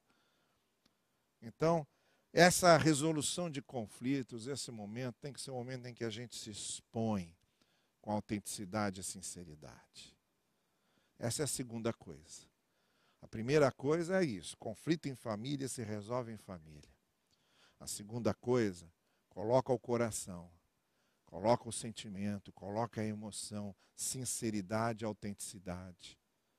Então, 1.41 1.88
essa 2.33 2.77
resolução 2.77 3.49
de 3.49 3.61
conflitos, 3.61 4.47
esse 4.47 4.69
momento, 4.71 5.15
tem 5.21 5.31
que 5.31 5.41
ser 5.41 5.51
um 5.51 5.55
momento 5.55 5.88
em 5.88 5.93
que 5.93 6.03
a 6.03 6.09
gente 6.09 6.35
se 6.35 6.49
expõe 6.49 7.33
com 8.05 8.11
autenticidade 8.11 9.01
e 9.01 9.03
sinceridade. 9.03 10.15
Essa 11.17 11.41
é 11.41 11.45
a 11.45 11.47
segunda 11.47 11.91
coisa. 11.91 12.45
A 13.19 13.27
primeira 13.27 13.71
coisa 13.71 14.21
é 14.21 14.23
isso: 14.23 14.55
conflito 14.57 15.07
em 15.07 15.15
família 15.15 15.67
se 15.67 15.81
resolve 15.81 16.31
em 16.31 16.37
família. 16.37 16.93
A 17.79 17.87
segunda 17.87 18.31
coisa, 18.31 18.87
coloca 19.27 19.73
o 19.73 19.79
coração, 19.79 20.51
coloca 21.25 21.67
o 21.67 21.71
sentimento, 21.71 22.53
coloca 22.53 23.01
a 23.01 23.05
emoção, 23.05 23.75
sinceridade, 23.95 25.03
autenticidade. 25.03 26.15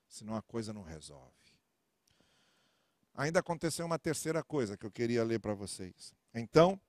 Senão 0.09 0.35
a 0.35 0.41
coisa 0.41 0.73
não 0.73 0.83
resolve. 0.83 1.31
Ainda 3.15 3.39
aconteceu 3.39 3.85
uma 3.85 3.97
terceira 3.97 4.43
coisa 4.43 4.75
que 4.75 4.85
eu 4.85 4.91
queria 4.91 5.23
ler 5.23 5.39
para 5.39 5.53
vocês. 5.53 6.13
Então, 6.33 6.79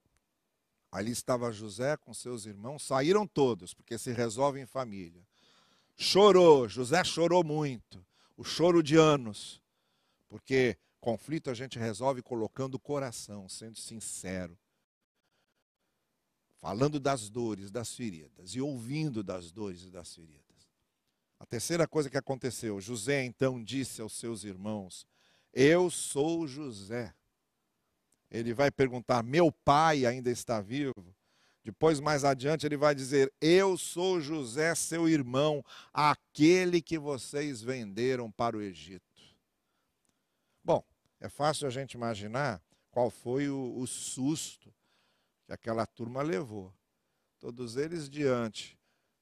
ali 0.91 1.11
estava 1.11 1.53
José 1.53 1.97
com 1.97 2.15
seus 2.15 2.47
irmãos, 2.47 2.83
saíram 2.83 3.27
todos, 3.27 3.75
porque 3.75 3.99
se 3.99 4.13
resolve 4.13 4.61
em 4.61 4.67
família. 4.67 5.27
Chorou, 5.97 6.69
José 6.69 7.03
chorou 7.05 7.43
muito, 7.43 8.05
o 8.37 8.45
choro 8.45 8.83
de 8.83 8.97
anos, 8.97 9.61
porque 10.29 10.79
Conflito 11.01 11.49
a 11.49 11.55
gente 11.55 11.79
resolve 11.79 12.23
colocando 12.23 12.75
o 12.75 12.79
coração, 12.79 13.49
sendo 13.49 13.79
sincero. 13.79 14.59
Falando 16.57 16.99
das 16.99 17.31
dores, 17.31 17.71
das 17.71 17.95
feridas 17.95 18.55
e 18.55 18.61
ouvindo 18.61 19.23
das 19.23 19.53
dores 19.53 19.85
e 19.85 19.91
das 19.91 20.13
feridas. 20.13 20.69
A 21.39 21.47
terceira 21.47 21.87
coisa 21.87 22.11
que 22.11 22.19
aconteceu, 22.19 22.81
José 22.81 23.25
então 23.25 23.63
disse 23.63 24.03
aos 24.03 24.15
seus 24.15 24.43
irmãos: 24.43 25.07
Eu 25.53 25.89
sou 25.89 26.49
José. 26.49 27.15
Ele 28.31 28.53
vai 28.53 28.71
perguntar: 28.71 29.23
Meu 29.23 29.51
pai 29.51 30.05
ainda 30.07 30.31
está 30.31 30.61
vivo? 30.61 31.15
Depois, 31.65 32.01
mais 32.01 32.25
adiante, 32.25 32.65
ele 32.65 32.77
vai 32.77 32.95
dizer: 32.95 33.33
Eu 33.41 33.77
sou 33.77 34.21
José, 34.21 34.75
seu 34.75 35.09
irmão, 35.09 35.65
aquele 35.93 36.81
que 36.81 36.99
vocês 36.99 37.63
venderam 37.63 38.31
para 38.31 38.57
o 38.57 38.63
Egito. 38.63 39.05
Bom, 40.65 40.85
é 41.21 41.29
fácil 41.29 41.67
a 41.67 41.71
gente 41.71 41.93
imaginar 41.93 42.63
qual 42.91 43.11
foi 43.11 43.49
o, 43.49 43.79
o 43.79 43.87
susto 43.87 44.73
que 45.47 45.53
aquela 45.53 45.87
turma 45.87 46.23
levou. 46.23 46.73
Todos 47.39 47.77
eles 47.77 48.09
diante 48.09 48.79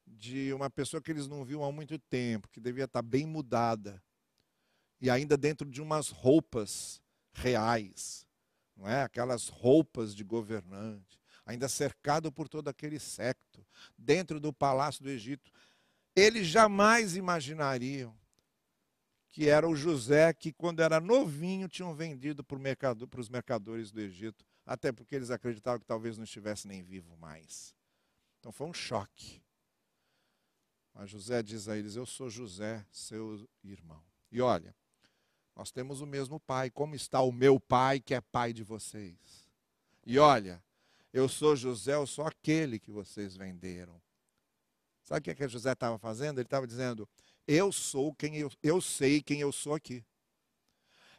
de 0.06 0.52
uma 0.52 0.70
pessoa 0.70 1.00
que 1.00 1.10
eles 1.10 1.26
não 1.26 1.44
viam 1.44 1.64
há 1.64 1.70
muito 1.70 1.98
tempo, 1.98 2.48
que 2.48 2.60
devia 2.60 2.84
estar 2.84 3.02
bem 3.02 3.26
mudada, 3.26 4.02
e 5.00 5.10
ainda 5.10 5.36
dentro 5.36 5.68
de 5.68 5.82
umas 5.82 6.08
roupas 6.08 7.02
reais, 7.32 8.25
não 8.76 8.88
é? 8.88 9.02
Aquelas 9.02 9.48
roupas 9.48 10.14
de 10.14 10.22
governante, 10.22 11.20
ainda 11.44 11.68
cercado 11.68 12.30
por 12.30 12.48
todo 12.48 12.68
aquele 12.68 12.98
secto, 12.98 13.64
dentro 13.96 14.38
do 14.38 14.52
palácio 14.52 15.02
do 15.02 15.10
Egito. 15.10 15.50
Eles 16.14 16.46
jamais 16.46 17.16
imaginariam 17.16 18.16
que 19.30 19.48
era 19.48 19.68
o 19.68 19.76
José 19.76 20.32
que, 20.32 20.52
quando 20.52 20.80
era 20.80 20.98
novinho, 20.98 21.68
tinham 21.68 21.94
vendido 21.94 22.42
para, 22.42 22.58
mercado, 22.58 23.08
os 23.16 23.28
mercadores 23.28 23.92
do 23.92 24.00
Egito, 24.00 24.46
até 24.64 24.90
porque 24.90 25.14
eles 25.14 25.30
acreditavam 25.30 25.78
que 25.78 25.86
talvez 25.86 26.16
não 26.16 26.24
estivesse 26.24 26.66
nem 26.66 26.82
vivo 26.82 27.16
mais. 27.18 27.74
Então 28.40 28.50
foi 28.50 28.66
um 28.66 28.72
choque. 28.72 29.42
Mas 30.94 31.10
José 31.10 31.42
diz 31.42 31.68
a 31.68 31.76
eles: 31.76 31.96
Eu 31.96 32.06
sou 32.06 32.30
José, 32.30 32.84
seu 32.90 33.46
irmão. 33.62 34.02
E 34.32 34.40
olha, 34.40 34.74
Nós 35.56 35.70
temos 35.70 36.02
o 36.02 36.06
mesmo 36.06 36.38
pai. 36.38 36.70
Como 36.70 36.94
está 36.94 37.22
o 37.22 37.32
meu 37.32 37.58
pai, 37.58 37.98
que 37.98 38.14
é 38.14 38.20
pai 38.20 38.52
de 38.52 38.62
vocês? 38.62 39.48
E 40.04 40.18
olha, 40.18 40.62
eu 41.12 41.28
sou 41.28 41.56
José, 41.56 41.94
eu 41.94 42.06
sou 42.06 42.26
aquele 42.26 42.78
que 42.78 42.90
vocês 42.90 43.34
venderam. 43.34 44.00
Sabe 45.02 45.20
o 45.20 45.22
que, 45.22 45.30
é 45.30 45.34
que 45.34 45.48
José 45.48 45.72
estava 45.72 45.98
fazendo? 45.98 46.38
Ele 46.38 46.46
estava 46.46 46.66
dizendo: 46.66 47.08
Eu 47.48 47.72
sou 47.72 48.14
quem 48.14 48.36
eu, 48.36 48.52
eu 48.62 48.80
sei 48.82 49.22
quem 49.22 49.40
eu 49.40 49.50
sou 49.50 49.74
aqui. 49.74 50.04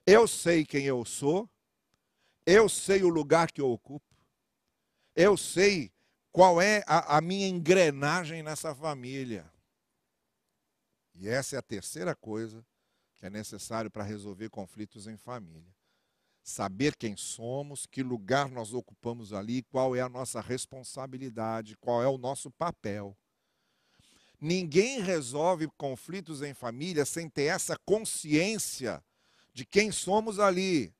Eu 0.06 0.28
sei 0.28 0.65
quem 0.65 0.86
eu 0.86 1.04
sou, 1.04 1.50
eu 2.45 2.69
sei 2.69 3.04
o 3.04 3.10
lugar 3.10 3.52
que 3.52 3.60
eu 3.60 3.69
ocupo, 3.69 4.15
eu 5.13 5.36
sei 5.36 5.91
qual 6.32 6.62
é 6.62 6.82
a, 6.88 7.17
a 7.17 7.21
minha 7.21 7.45
engrenagem 7.45 8.41
nessa 8.41 8.73
família. 8.73 9.52
E 11.13 11.28
essa 11.28 11.58
é 11.58 11.60
a 11.60 11.62
terceira 11.62 12.15
coisa 12.15 12.65
é 13.28 13.30
necessário 13.30 13.92
para 13.92 14.04
resolver 14.04 14.50
conflitos 14.50 15.08
em 15.08 15.18
família. 15.18 15.76
Saber 16.44 16.96
quem 16.96 17.16
somos, 17.16 17.86
que 17.86 18.02
lugar 18.02 18.50
nós 18.50 18.74
ocupamos 18.74 19.34
ali, 19.34 19.63
qual 19.63 19.96
é 19.96 20.02
a 20.02 20.10
nossa 20.10 20.40
responsabilidade, 20.40 21.78
qual 21.78 22.02
é 22.02 22.08
o 22.08 22.18
nosso 22.18 22.50
papel. 22.50 23.16
Ninguém 24.40 25.02
resolve 25.02 25.68
conflitos 25.78 26.42
em 26.42 26.54
família 26.54 27.06
sem 27.06 27.30
ter 27.30 27.44
essa 27.44 27.78
consciência 27.86 29.04
de 29.54 29.66
quem 29.66 29.92
somos 29.92 30.40
ali, 30.40 30.94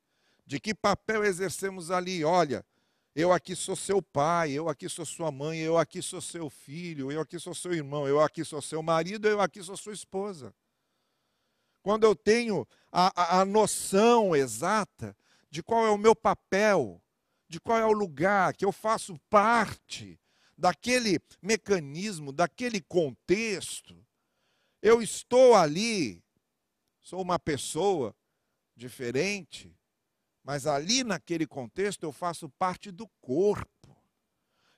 de 0.46 0.60
que 0.60 0.74
papel 0.74 1.24
exercemos 1.24 1.92
ali. 1.92 2.24
Olha, 2.26 2.66
eu 3.16 3.32
aqui 3.32 3.56
sou 3.56 3.76
seu 3.76 4.02
pai, 4.02 4.52
eu 4.52 4.68
aqui 4.68 4.90
sou 4.90 5.06
sua 5.06 5.32
mãe, 5.32 5.60
eu 5.60 5.78
aqui 5.78 6.02
sou 6.02 6.20
seu 6.20 6.50
filho, 6.50 7.12
eu 7.12 7.22
aqui 7.22 7.40
sou 7.40 7.56
seu 7.56 7.74
irmão, 7.74 8.08
eu 8.08 8.20
aqui 8.20 8.44
sou 8.44 8.62
seu 8.62 8.84
marido, 8.84 9.28
eu 9.28 9.40
aqui 9.40 9.63
sou 9.63 9.78
sua 9.78 9.94
esposa. 9.94 10.54
Quando 11.82 12.04
eu 12.04 12.16
tenho 12.16 12.68
a, 12.92 13.12
a, 13.16 13.42
a 13.42 13.46
noção 13.46 14.36
exata 14.36 15.16
de 15.50 15.63
qual 15.63 15.86
é 15.86 15.90
o 15.90 15.98
meu 15.98 16.16
papel, 16.16 17.02
de 17.48 17.60
qual 17.60 17.78
é 17.78 17.86
o 17.86 17.92
lugar, 17.92 18.54
que 18.56 18.66
eu 18.66 18.72
faço 18.72 19.18
parte 19.30 20.20
daquele 20.58 21.20
mecanismo, 21.42 22.32
daquele 22.32 22.82
contexto. 22.82 24.06
Eu 24.82 25.02
estou 25.02 25.56
ali, 25.56 26.24
sou 27.02 27.22
uma 27.22 27.40
pessoa 27.40 28.16
diferente, 28.76 29.76
mas 30.44 30.66
ali 30.66 31.04
naquele 31.04 31.46
contexto 31.46 32.04
eu 32.04 32.12
faço 32.12 32.50
parte 32.50 32.92
do 32.92 33.08
corpo. 33.22 33.96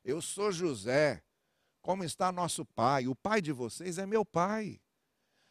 Eu 0.04 0.22
sou 0.22 0.52
José, 0.52 1.24
como 1.82 2.04
está 2.04 2.32
nosso 2.32 2.66
pai? 2.66 3.08
O 3.08 3.16
pai 3.16 3.42
de 3.42 3.52
vocês 3.52 3.98
é 3.98 4.06
meu 4.06 4.26
pai. 4.26 4.80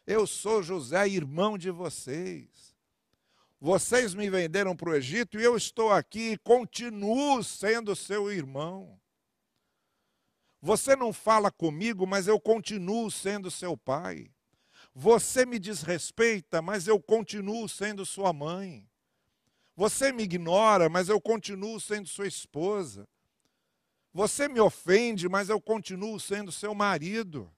Eu 0.09 0.25
sou 0.25 0.63
José, 0.63 1.07
irmão 1.07 1.55
de 1.55 1.69
vocês. 1.69 2.75
Vocês 3.61 4.15
me 4.15 4.27
venderam 4.27 4.75
para 4.75 4.89
o 4.89 4.95
Egito 4.95 5.39
e 5.39 5.43
eu 5.43 5.55
estou 5.55 5.91
aqui 5.91 6.31
e 6.31 6.37
continuo 6.39 7.43
sendo 7.43 7.95
seu 7.95 8.31
irmão. 8.31 8.99
Você 10.59 10.95
não 10.95 11.13
fala 11.13 11.51
comigo, 11.51 12.07
mas 12.07 12.27
eu 12.27 12.39
continuo 12.39 13.11
sendo 13.11 13.51
seu 13.51 13.77
pai. 13.77 14.31
Você 14.95 15.45
me 15.45 15.59
desrespeita, 15.59 16.59
mas 16.59 16.87
eu 16.87 16.99
continuo 16.99 17.69
sendo 17.69 18.03
sua 18.03 18.33
mãe. 18.33 18.89
Você 19.75 20.11
me 20.11 20.23
ignora, 20.23 20.89
mas 20.89 21.07
eu 21.07 21.21
continuo 21.21 21.79
sendo 21.79 22.09
sua 22.09 22.25
esposa. 22.25 23.07
Você 24.11 24.47
me 24.47 24.59
ofende, 24.59 25.29
mas 25.29 25.49
eu 25.49 25.61
continuo 25.61 26.19
sendo 26.19 26.51
seu 26.51 26.73
marido. 26.73 27.53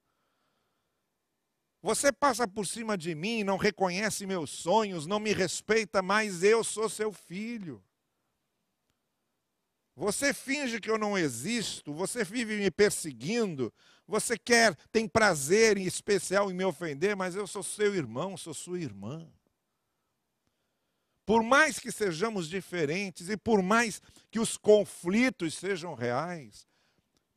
Você 1.82 2.12
passa 2.12 2.48
por 2.48 2.68
cima 2.68 2.96
de 2.96 3.16
mim, 3.16 3.44
não 3.44 3.58
reconhece 3.58 4.28
meus 4.28 4.52
sonhos, 4.52 5.08
não 5.08 5.20
me 5.20 5.34
respeita, 5.34 6.02
mas 6.02 6.44
eu 6.44 6.64
sou 6.64 6.88
seu 6.88 7.12
filho. 7.12 7.84
Você 9.96 10.34
finge 10.34 10.80
que 10.80 10.90
eu 10.90 10.98
não 10.98 11.18
existo, 11.18 11.94
você 11.94 12.24
vive 12.24 12.58
me 12.58 12.70
perseguindo, 12.72 13.74
você 14.08 14.38
quer, 14.38 14.76
tem 14.92 15.08
prazer 15.08 15.78
em 15.78 15.86
especial 15.86 16.52
em 16.52 16.54
me 16.54 16.64
ofender, 16.64 17.16
mas 17.16 17.36
eu 17.36 17.48
sou 17.48 17.64
seu 17.64 17.96
irmão, 17.96 18.38
sou 18.38 18.54
sua 18.54 18.80
irmã. 18.80 19.28
Por 21.26 21.44
mais 21.44 21.80
que 21.80 21.92
sejamos 21.92 22.48
diferentes 22.48 23.30
e 23.30 23.38
por 23.38 23.62
mais 23.62 24.02
que 24.30 24.40
os 24.40 24.58
conflitos 24.58 25.56
sejam 25.56 25.94
reais, 25.94 26.68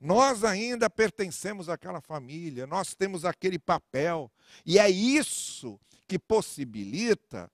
nós 0.04 0.44
ainda 0.44 0.90
pertencemos 0.90 1.70
àquela 1.70 1.98
família, 1.98 2.66
nós 2.66 2.94
temos 2.94 3.24
aquele 3.24 3.58
papel, 3.58 4.30
e 4.66 4.78
é 4.78 4.90
isso 4.90 5.80
que 6.06 6.18
possibilita 6.18 7.50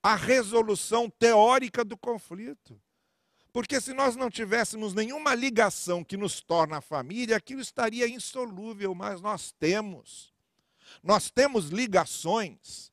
a 0.00 0.14
resolução 0.14 1.10
teórica 1.10 1.84
do 1.84 1.98
conflito. 1.98 2.80
Porque 3.52 3.80
se 3.80 3.92
nós 3.92 4.14
não 4.14 4.30
tivéssemos 4.30 4.94
nenhuma 4.94 5.34
ligação 5.34 6.04
que 6.04 6.16
nos 6.16 6.40
torna 6.40 6.80
família, 6.80 7.36
aquilo 7.36 7.60
estaria 7.60 8.06
insolúvel, 8.08 8.94
mas 8.94 9.20
nós 9.20 9.50
temos. 9.50 10.32
Nós 11.02 11.28
temos 11.28 11.70
ligações 11.70 12.92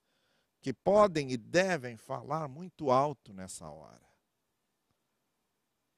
que 0.59 0.73
podem 0.73 1.29
e 1.31 1.37
devem 1.37 1.97
falar 1.97 2.47
muito 2.47 2.89
alto 2.89 3.31
nessa 3.31 3.69
hora. 3.69 4.01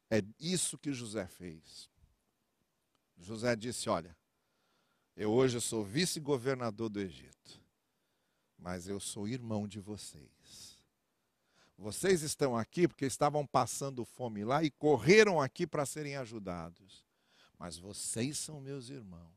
É 0.10 0.22
isso 0.38 0.78
que 0.78 0.92
José 0.92 1.28
fez. 1.28 1.93
José 3.18 3.56
disse: 3.56 3.90
Olha, 3.90 4.16
eu 5.16 5.32
hoje 5.32 5.60
sou 5.62 5.84
vice-governador 5.84 6.90
do 6.90 7.00
Egito, 7.00 7.62
mas 8.58 8.88
eu 8.88 9.00
sou 9.00 9.28
irmão 9.28 9.68
de 9.68 9.80
vocês. 9.80 10.78
Vocês 11.78 12.22
estão 12.22 12.56
aqui 12.56 12.88
porque 12.88 13.06
estavam 13.06 13.46
passando 13.46 14.06
fome 14.06 14.46
lá 14.46 14.64
e 14.64 14.72
correram 14.72 15.42
aqui 15.42 15.68
para 15.68 15.86
serem 15.86 16.16
ajudados. 16.16 17.04
Mas 17.58 17.78
vocês 17.78 18.38
são 18.38 18.62
meus 18.62 18.90
irmãos. 18.90 19.34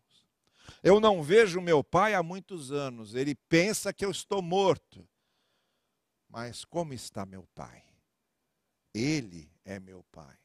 Eu 0.83 1.01
não 1.01 1.23
vejo 1.23 1.61
meu 1.61 1.83
pai 1.83 2.15
há 2.15 2.23
muitos 2.23 2.73
anos. 2.73 3.15
Ele 3.15 3.35
pensa 3.35 3.93
que 3.93 4.05
eu 4.05 4.11
estou 4.11 4.43
morto. 4.43 5.09
Mas 6.29 6.65
como 6.65 6.93
está 6.93 7.25
meu 7.25 7.47
pai? 7.55 7.85
Ele 8.93 9.51
é 9.65 9.79
meu 9.79 10.03
pai. 10.05 10.37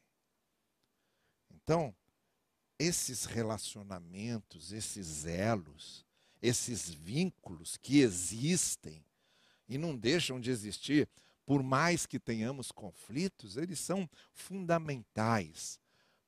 Então, 1.50 1.94
esses 2.82 3.24
relacionamentos, 3.24 4.72
esses 4.72 5.24
elos, 5.24 6.04
esses 6.40 6.90
vínculos 6.90 7.76
que 7.76 8.00
existem 8.00 9.04
e 9.68 9.78
não 9.78 9.96
deixam 9.96 10.40
de 10.40 10.50
existir, 10.50 11.08
por 11.46 11.62
mais 11.62 12.06
que 12.06 12.18
tenhamos 12.18 12.72
conflitos, 12.72 13.56
eles 13.56 13.78
são 13.78 14.08
fundamentais 14.32 15.78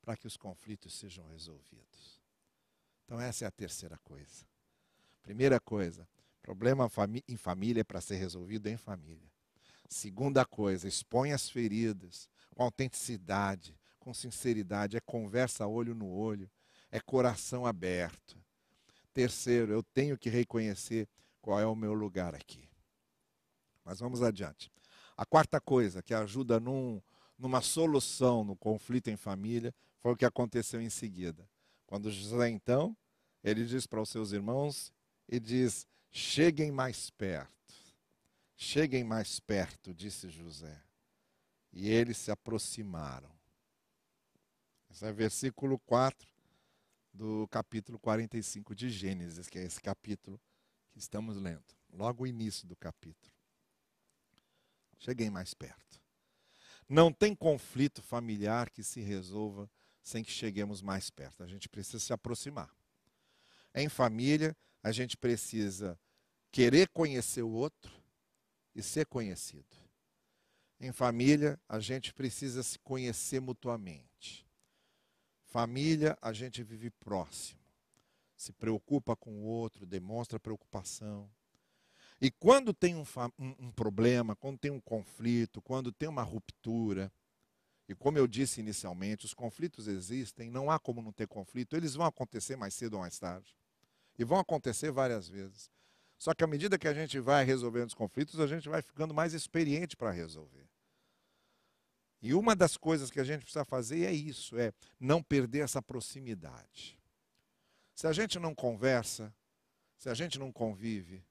para 0.01 0.17
que 0.17 0.27
os 0.27 0.37
conflitos 0.37 0.95
sejam 0.95 1.27
resolvidos. 1.27 2.21
Então, 3.05 3.21
essa 3.21 3.45
é 3.45 3.49
a 3.49 3.51
terceira 3.51 3.99
coisa. 3.99 4.47
Primeira 5.23 5.59
coisa, 5.59 6.07
problema 6.41 6.89
em 7.27 7.37
família 7.37 7.81
é 7.81 7.85
para 7.85 8.01
ser 8.01 8.17
resolvido 8.17 8.69
em 8.69 8.77
família. 8.77 9.31
Segunda 9.89 10.45
coisa, 10.45 10.87
expõe 10.87 11.33
as 11.33 11.49
feridas 11.49 12.29
com 12.55 12.63
autenticidade, 12.63 13.77
com 14.05 14.13
sinceridade, 14.13 14.99
é 14.99 15.01
conversa 15.01 15.67
olho 15.67 15.95
no 15.95 16.07
olho, 16.07 16.51
é 16.93 17.01
coração 17.01 17.65
aberto. 17.65 18.37
Terceiro, 19.15 19.73
eu 19.73 19.83
tenho 19.83 20.19
que 20.19 20.29
reconhecer 20.29 21.09
qual 21.41 21.59
é 21.59 21.67
o 21.67 21.75
meu 21.75 21.95
lugar 21.95 22.35
aqui. 22.35 22.69
Mas 23.83 24.01
vamos 24.01 24.23
adiante. 24.23 24.71
A 25.17 25.25
quarta 25.25 25.59
coisa 25.59 26.03
que 26.03 26.13
ajuda 26.13 26.61
num, 26.61 27.01
numa 27.39 27.63
solução 27.63 28.45
no 28.45 28.55
conflito 28.55 29.09
em 29.09 29.17
família 29.17 29.75
foi 30.01 30.13
o 30.13 30.17
que 30.17 30.27
aconteceu 30.27 30.83
em 30.83 30.91
seguida. 30.91 31.49
Quando 31.87 32.11
José, 32.11 32.51
então, 32.51 32.95
ele 33.43 33.65
diz 33.65 33.87
para 33.87 34.03
os 34.03 34.11
seus 34.11 34.33
irmãos 34.33 34.93
e 35.27 35.41
diz: 35.41 35.87
Cheguem 36.11 36.71
mais 36.71 37.09
perto. 37.09 37.55
Cheguem 38.55 39.03
mais 39.03 39.41
perto, 39.41 39.95
disse 39.95 40.29
José. 40.29 40.83
E 41.73 41.89
eles 41.89 42.19
se 42.19 42.31
aproximaram. 42.31 43.34
Esse 44.95 45.07
é 45.07 45.13
versículo 45.13 45.77
4 45.81 46.25
do 47.13 47.49
capítulo 47.49 47.99
45 47.99 48.77
de 48.77 48.89
Gênesis, 48.89 49.49
que 49.49 49.59
é 49.59 49.65
esse 49.65 49.81
capítulo 49.81 50.41
que 50.93 51.01
estamos 51.01 51.37
lendo, 51.37 51.65
logo 51.93 52.23
o 52.23 52.27
início 52.29 52.65
do 52.69 52.77
capítulo. 52.77 53.35
Cheguei 55.01 55.29
mais 55.29 55.53
perto. 55.53 56.01
Não 56.89 57.13
tem 57.13 57.35
conflito 57.35 58.01
familiar 58.03 58.71
que 58.71 58.85
se 58.85 59.01
resolva 59.01 59.69
sem 60.01 60.23
que 60.23 60.31
cheguemos 60.31 60.81
mais 60.81 61.11
perto. 61.11 61.43
A 61.43 61.49
gente 61.49 61.69
precisa 61.69 61.99
se 61.99 62.13
aproximar. 62.13 62.73
Em 63.75 63.89
família, 63.89 64.57
a 64.81 64.93
gente 64.93 65.17
precisa 65.17 65.99
querer 66.53 66.89
conhecer 66.91 67.43
o 67.43 67.51
outro 67.51 67.93
e 68.73 68.81
ser 68.81 69.07
conhecido. 69.07 69.77
Em 70.79 70.93
família, 70.93 71.61
a 71.69 71.81
gente 71.81 72.15
precisa 72.15 72.63
se 72.63 72.79
conhecer 72.79 73.41
mutuamente. 73.41 74.44
Família, 75.55 76.19
a 76.21 76.33
gente 76.33 76.65
vive 76.65 76.91
próximo, 76.91 77.61
se 78.35 78.53
preocupa 78.53 79.15
com 79.15 79.31
o 79.31 79.45
outro, 79.45 79.87
demonstra 79.87 80.41
preocupação. 80.41 81.31
E 82.21 82.29
quando 82.29 82.75
tem 82.75 82.97
um, 82.97 83.05
um, 83.39 83.55
um, 83.61 83.71
problema, 83.71 84.35
quando 84.35 84.59
tem 84.59 84.73
um 84.73 84.81
conflito, 84.81 85.63
quando 85.63 85.93
tem 85.93 86.09
uma 86.09 86.25
ruptura, 86.25 87.13
e 87.89 87.95
como 87.95 88.19
eu 88.19 88.27
disse 88.27 88.61
inicialmente, 88.61 89.27
os 89.27 89.33
conflitos 89.33 89.87
existem, 89.87 90.51
não 90.51 90.73
há 90.73 90.77
como 90.81 91.01
não 91.01 91.13
ter 91.13 91.29
conflito, 91.29 91.77
eles 91.77 91.95
vão 91.95 92.05
acontecer 92.07 92.57
mais 92.57 92.75
cedo 92.75 92.95
ou 92.95 93.01
mais 93.03 93.17
tarde. 93.17 93.55
E 94.19 94.25
vão 94.25 94.41
acontecer 94.41 94.91
várias 94.91 95.29
vezes. 95.29 95.71
Só 96.19 96.35
que 96.35 96.43
à 96.43 96.49
medida 96.49 96.77
que 96.77 96.89
a 96.89 96.95
gente 96.95 97.21
vai 97.21 97.45
resolvendo 97.45 97.87
os 97.87 97.95
conflitos, 97.95 98.41
a 98.41 98.49
gente 98.49 98.69
vai 98.69 98.83
ficando 98.83 99.15
mais 99.15 99.33
experiente 99.33 99.97
para 99.97 100.11
resolver. 100.11 100.67
E 102.25 102.33
uma 102.33 102.57
das 102.57 102.79
coisas 102.79 103.11
que 103.11 103.21
a 103.21 103.25
gente 103.25 103.43
precisa 103.43 103.67
fazer 103.67 104.07
é 104.07 104.11
isso, 104.11 104.57
é 104.57 104.73
não 104.99 105.23
perder 105.23 105.59
essa 105.59 105.83
proximidade. 105.83 106.99
Se 107.95 108.07
a 108.07 108.15
gente 108.15 108.39
não 108.39 108.55
conversa, 108.55 109.31
se 109.99 110.09
a 110.09 110.15
gente 110.15 110.39
não 110.39 110.51
convive, 110.51 111.23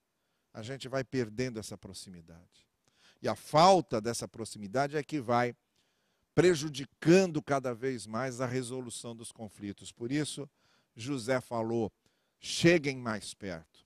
a 0.53 0.62
gente 0.62 0.88
vai 0.88 1.03
perdendo 1.03 1.60
essa 1.60 1.75
proximidade. 1.75 2.69
E 3.23 3.27
a 3.27 3.34
falta 3.34 3.99
dessa 3.99 4.27
proximidade 4.27 4.95
é 4.95 5.01
que 5.01 5.19
vai 5.19 5.56
prejudicando 6.36 7.41
cada 7.41 7.73
vez 7.73 8.06
mais 8.06 8.39
a 8.39 8.45
resolução 8.45 9.15
dos 9.15 9.32
conflitos. 9.32 9.91
Por 9.91 10.12
isso, 10.12 10.47
José 10.95 11.41
falou: 11.41 11.91
cheguem 12.39 12.97
mais 12.97 13.34
perto. 13.34 13.84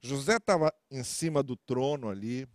José 0.00 0.38
estava 0.38 0.74
em 0.90 1.04
cima 1.04 1.40
do 1.40 1.54
trono 1.54 2.08
ali, 2.08 2.48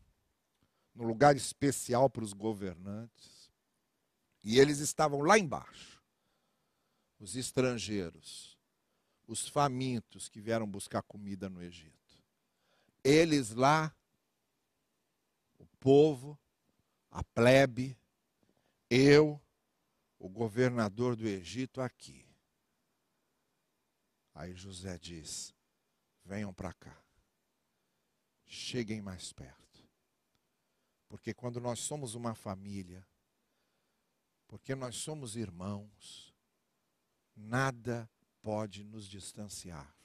no 0.93 1.05
lugar 1.05 1.37
especial 1.37 2.09
para 2.09 2.25
os 2.25 2.33
governantes, 2.33 3.40
e 4.43 4.59
eles 4.59 4.79
estavam 4.79 5.21
lá 5.21 5.37
embaixo, 5.37 6.01
os 7.19 7.35
estrangeiros, 7.35 8.57
os 9.27 9.47
famintos 9.47 10.27
que 10.27 10.41
vieram 10.41 10.67
buscar 10.67 11.03
comida 11.03 11.49
no 11.49 11.61
Egito. 11.61 11.91
Eles 13.03 13.51
lá, 13.51 13.95
o 15.59 15.65
povo, 15.79 16.37
a 17.09 17.23
plebe, 17.23 17.97
eu, 18.89 19.39
o 20.17 20.27
governador 20.27 21.15
do 21.15 21.27
Egito 21.27 21.81
aqui. 21.81 22.25
Aí 24.33 24.55
José 24.55 24.97
diz: 24.97 25.53
venham 26.23 26.53
para 26.53 26.73
cá, 26.73 26.97
cheguem 28.45 29.01
mais 29.01 29.31
perto. 29.31 29.61
Porque 31.07 31.33
quando 31.33 31.59
nós 31.59 31.79
somos 31.79 32.15
uma 32.15 32.33
família, 32.33 33.05
porque 34.51 34.75
nós 34.75 34.97
somos 34.97 35.35
irmãos, 35.35 36.35
nada 37.35 38.07
pode 38.43 38.83
nos 38.83 39.07
distanciar 39.07 39.95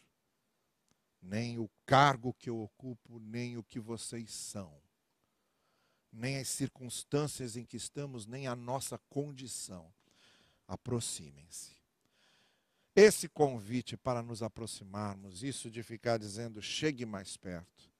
nem 1.21 1.59
o 1.59 1.69
cargo 1.85 2.33
que 2.33 2.49
eu 2.49 2.61
ocupo, 2.61 3.19
nem 3.19 3.57
o 3.57 3.65
que 3.65 3.81
vocês 3.81 4.31
são, 4.31 4.73
nem 6.13 6.39
as 6.39 6.47
circunstâncias 6.49 7.57
em 7.57 7.65
que 7.65 7.77
estamos, 7.77 8.27
nem 8.27 8.47
a 8.47 8.55
nossa 8.55 8.97
condição. 9.11 9.93
Aproximem-se. 10.69 11.75
Esse 12.95 13.29
convite 13.29 13.97
para 13.97 14.23
nos 14.23 14.41
aproximarmos, 14.41 15.43
isso 15.43 15.69
de 15.69 15.83
ficar 15.83 16.17
dizendo 16.19 16.63
chegue 16.63 17.05
mais 17.05 17.37
perto, 17.37 17.91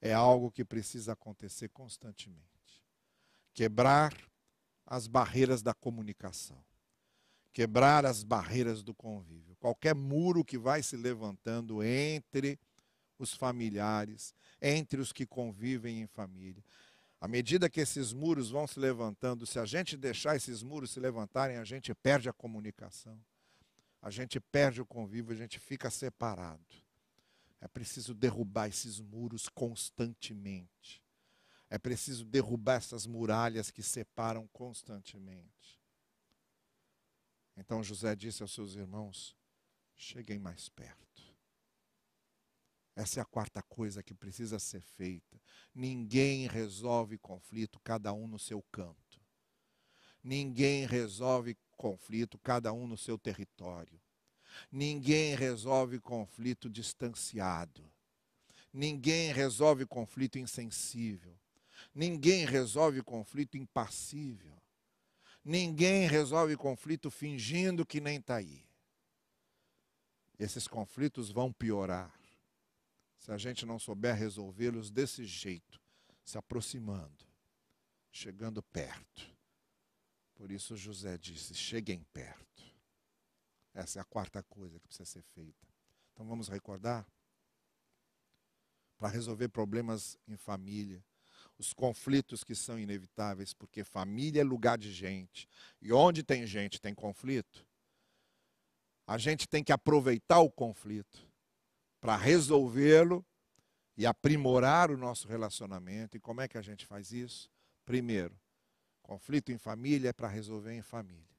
é 0.00 0.12
algo 0.12 0.52
que 0.52 0.64
precisa 0.64 1.12
acontecer 1.14 1.68
constantemente. 1.70 2.46
Quebrar 3.52 4.29
as 4.90 5.06
barreiras 5.06 5.62
da 5.62 5.72
comunicação, 5.72 6.62
quebrar 7.52 8.04
as 8.04 8.22
barreiras 8.22 8.82
do 8.82 8.92
convívio 8.92 9.50
qualquer 9.60 9.94
muro 9.94 10.42
que 10.42 10.58
vai 10.58 10.82
se 10.82 10.96
levantando 10.96 11.84
entre 11.84 12.58
os 13.18 13.34
familiares, 13.34 14.34
entre 14.60 15.00
os 15.00 15.12
que 15.12 15.26
convivem 15.26 16.00
em 16.00 16.06
família. 16.06 16.64
À 17.20 17.28
medida 17.28 17.68
que 17.68 17.80
esses 17.80 18.14
muros 18.14 18.50
vão 18.50 18.66
se 18.66 18.80
levantando, 18.80 19.46
se 19.46 19.58
a 19.58 19.66
gente 19.66 19.96
deixar 19.98 20.34
esses 20.34 20.62
muros 20.62 20.90
se 20.90 20.98
levantarem, 20.98 21.58
a 21.58 21.64
gente 21.64 21.94
perde 21.94 22.30
a 22.30 22.32
comunicação, 22.32 23.20
a 24.00 24.10
gente 24.10 24.40
perde 24.40 24.80
o 24.80 24.86
convívio, 24.86 25.34
a 25.34 25.36
gente 25.36 25.58
fica 25.60 25.90
separado. 25.90 26.64
É 27.60 27.68
preciso 27.68 28.14
derrubar 28.14 28.68
esses 28.68 28.98
muros 28.98 29.50
constantemente. 29.50 31.04
É 31.70 31.78
preciso 31.78 32.24
derrubar 32.24 32.74
essas 32.74 33.06
muralhas 33.06 33.70
que 33.70 33.82
separam 33.82 34.48
constantemente. 34.48 35.80
Então 37.56 37.82
José 37.82 38.16
disse 38.16 38.42
aos 38.42 38.52
seus 38.52 38.74
irmãos: 38.74 39.36
cheguem 39.96 40.38
mais 40.38 40.68
perto. 40.68 41.00
Essa 42.96 43.20
é 43.20 43.22
a 43.22 43.26
quarta 43.26 43.62
coisa 43.62 44.02
que 44.02 44.12
precisa 44.12 44.58
ser 44.58 44.82
feita. 44.82 45.40
Ninguém 45.72 46.48
resolve 46.48 47.16
conflito, 47.16 47.78
cada 47.84 48.12
um 48.12 48.26
no 48.26 48.38
seu 48.38 48.62
canto. 48.72 49.20
Ninguém 50.22 50.86
resolve 50.86 51.56
conflito, 51.76 52.38
cada 52.38 52.72
um 52.72 52.86
no 52.86 52.98
seu 52.98 53.16
território. 53.16 53.98
Ninguém 54.70 55.34
resolve 55.34 56.00
conflito 56.00 56.68
distanciado. 56.68 57.90
Ninguém 58.72 59.32
resolve 59.32 59.86
conflito 59.86 60.38
insensível. 60.38 61.38
Ninguém 61.94 62.44
resolve 62.44 63.02
conflito 63.02 63.56
impassível. 63.56 64.56
Ninguém 65.44 66.06
resolve 66.06 66.56
conflito 66.56 67.10
fingindo 67.10 67.86
que 67.86 68.00
nem 68.00 68.18
está 68.18 68.36
aí 68.36 68.70
esses 70.40 70.66
conflitos 70.66 71.30
vão 71.30 71.52
piorar 71.52 72.18
se 73.18 73.30
a 73.30 73.36
gente 73.36 73.66
não 73.66 73.78
souber 73.78 74.16
resolvê-los 74.16 74.90
desse 74.90 75.26
jeito, 75.26 75.78
se 76.24 76.38
aproximando, 76.38 77.26
chegando 78.10 78.62
perto. 78.62 79.30
Por 80.34 80.50
isso 80.50 80.74
José 80.74 81.18
disse: 81.18 81.54
cheguem 81.54 82.02
perto. 82.14 82.64
Essa 83.74 83.98
é 83.98 84.02
a 84.02 84.04
quarta 84.04 84.42
coisa 84.42 84.80
que 84.80 84.86
precisa 84.86 85.04
ser 85.04 85.22
feita. 85.34 85.68
Então 86.12 86.26
vamos 86.26 86.48
recordar? 86.48 87.06
Para 88.96 89.10
resolver 89.10 89.48
problemas 89.50 90.18
em 90.26 90.38
família, 90.38 91.04
os 91.60 91.72
conflitos 91.72 92.42
que 92.42 92.54
são 92.54 92.78
inevitáveis, 92.78 93.52
porque 93.52 93.84
família 93.84 94.40
é 94.40 94.44
lugar 94.44 94.78
de 94.78 94.90
gente. 94.92 95.46
E 95.80 95.92
onde 95.92 96.22
tem 96.22 96.46
gente, 96.46 96.80
tem 96.80 96.94
conflito 96.94 97.64
a 99.10 99.18
gente 99.18 99.48
tem 99.48 99.64
que 99.64 99.72
aproveitar 99.72 100.38
o 100.38 100.48
conflito 100.48 101.28
para 102.00 102.16
resolvê-lo 102.16 103.26
e 103.96 104.06
aprimorar 104.06 104.88
o 104.88 104.96
nosso 104.96 105.26
relacionamento. 105.26 106.16
E 106.16 106.20
como 106.20 106.40
é 106.40 106.46
que 106.46 106.56
a 106.56 106.62
gente 106.62 106.86
faz 106.86 107.10
isso? 107.10 107.50
Primeiro, 107.84 108.38
conflito 109.02 109.50
em 109.50 109.58
família 109.58 110.10
é 110.10 110.12
para 110.12 110.28
resolver 110.28 110.72
em 110.72 110.80
família. 110.80 111.36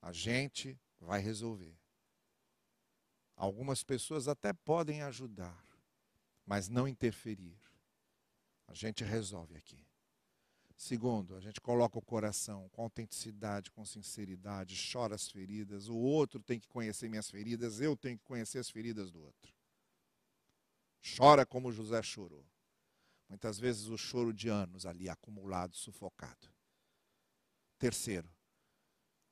A 0.00 0.12
gente 0.12 0.78
vai 1.00 1.20
resolver. 1.20 1.76
Algumas 3.34 3.82
pessoas 3.82 4.28
até 4.28 4.52
podem 4.52 5.02
ajudar, 5.02 5.60
mas 6.46 6.68
não 6.68 6.86
interferir. 6.86 7.58
A 8.68 8.74
gente 8.74 9.02
resolve 9.02 9.56
aqui. 9.56 9.84
Segundo, 10.76 11.34
a 11.34 11.40
gente 11.40 11.60
coloca 11.60 11.98
o 11.98 12.02
coração 12.02 12.68
com 12.68 12.82
autenticidade, 12.82 13.70
com 13.72 13.84
sinceridade, 13.84 14.78
chora 14.92 15.16
as 15.16 15.28
feridas. 15.28 15.88
O 15.88 15.96
outro 15.96 16.40
tem 16.40 16.60
que 16.60 16.68
conhecer 16.68 17.08
minhas 17.08 17.28
feridas, 17.28 17.80
eu 17.80 17.96
tenho 17.96 18.16
que 18.16 18.24
conhecer 18.24 18.58
as 18.58 18.70
feridas 18.70 19.10
do 19.10 19.20
outro. 19.20 19.52
Chora 21.16 21.44
como 21.44 21.72
José 21.72 22.00
chorou. 22.02 22.46
Muitas 23.28 23.58
vezes 23.58 23.88
o 23.88 23.98
choro 23.98 24.32
de 24.32 24.48
anos 24.48 24.86
ali 24.86 25.08
acumulado, 25.08 25.76
sufocado. 25.76 26.48
Terceiro, 27.78 28.30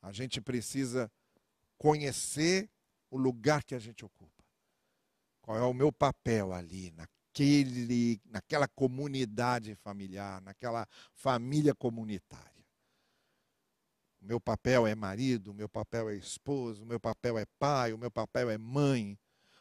a 0.02 0.12
gente 0.12 0.40
precisa 0.40 1.10
conhecer 1.78 2.70
o 3.10 3.16
lugar 3.16 3.62
que 3.62 3.74
a 3.74 3.78
gente 3.78 4.04
ocupa. 4.04 4.44
Qual 5.40 5.56
é 5.56 5.62
o 5.62 5.72
meu 5.72 5.92
papel 5.92 6.52
ali, 6.52 6.90
na, 6.90 7.08
naquele, 7.36 8.20
naquela 8.24 8.68
comunidade 8.68 9.74
familiar, 9.74 10.40
naquela 10.40 10.88
família 11.12 11.74
comunitária. 11.74 12.64
O 14.22 14.24
meu 14.24 14.40
papel 14.40 14.86
é 14.86 14.94
marido, 14.94 15.50
o 15.50 15.54
meu 15.54 15.68
papel 15.68 16.08
é 16.08 16.16
esposo, 16.16 16.82
o 16.82 16.86
meu 16.86 16.98
papel 16.98 17.38
é 17.38 17.44
pai, 17.58 17.92
o 17.92 17.98
meu 17.98 18.10
papel 18.10 18.48
é 18.48 18.56
mãe, 18.56 19.18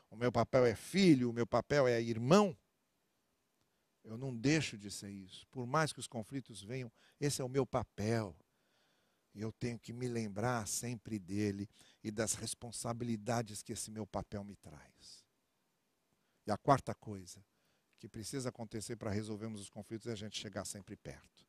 o 0.09 0.15
meu 0.15 0.31
papel 0.31 0.65
é 0.65 0.73
filho, 0.73 1.29
o 1.29 1.33
meu 1.33 1.45
papel 1.45 1.87
é 1.87 2.01
irmão. 2.01 2.57
Eu 4.03 4.17
não 4.17 4.33
deixo 4.33 4.77
de 4.77 4.89
ser 4.89 5.09
isso. 5.09 5.45
Por 5.51 5.67
mais 5.67 5.91
que 5.91 5.99
os 5.99 6.07
conflitos 6.07 6.61
venham, 6.61 6.91
esse 7.19 7.41
é 7.41 7.45
o 7.45 7.49
meu 7.49 7.65
papel. 7.65 8.35
E 9.33 9.41
eu 9.41 9.51
tenho 9.51 9.77
que 9.77 9.91
me 9.91 10.07
lembrar 10.07 10.65
sempre 10.65 11.19
dele 11.19 11.67
e 12.01 12.09
das 12.09 12.35
responsabilidades 12.35 13.61
que 13.61 13.73
esse 13.73 13.91
meu 13.91 14.07
papel 14.07 14.45
me 14.45 14.55
traz. 14.55 15.25
E 16.47 16.51
a 16.51 16.57
quarta 16.57 16.93
coisa, 16.93 17.43
que 18.05 18.09
precisa 18.09 18.49
acontecer 18.49 18.95
para 18.97 19.09
resolvermos 19.09 19.59
os 19.59 19.67
conflitos 19.67 20.05
é 20.05 20.11
a 20.11 20.15
gente 20.15 20.39
chegar 20.39 20.63
sempre 20.63 20.95
perto. 20.95 21.43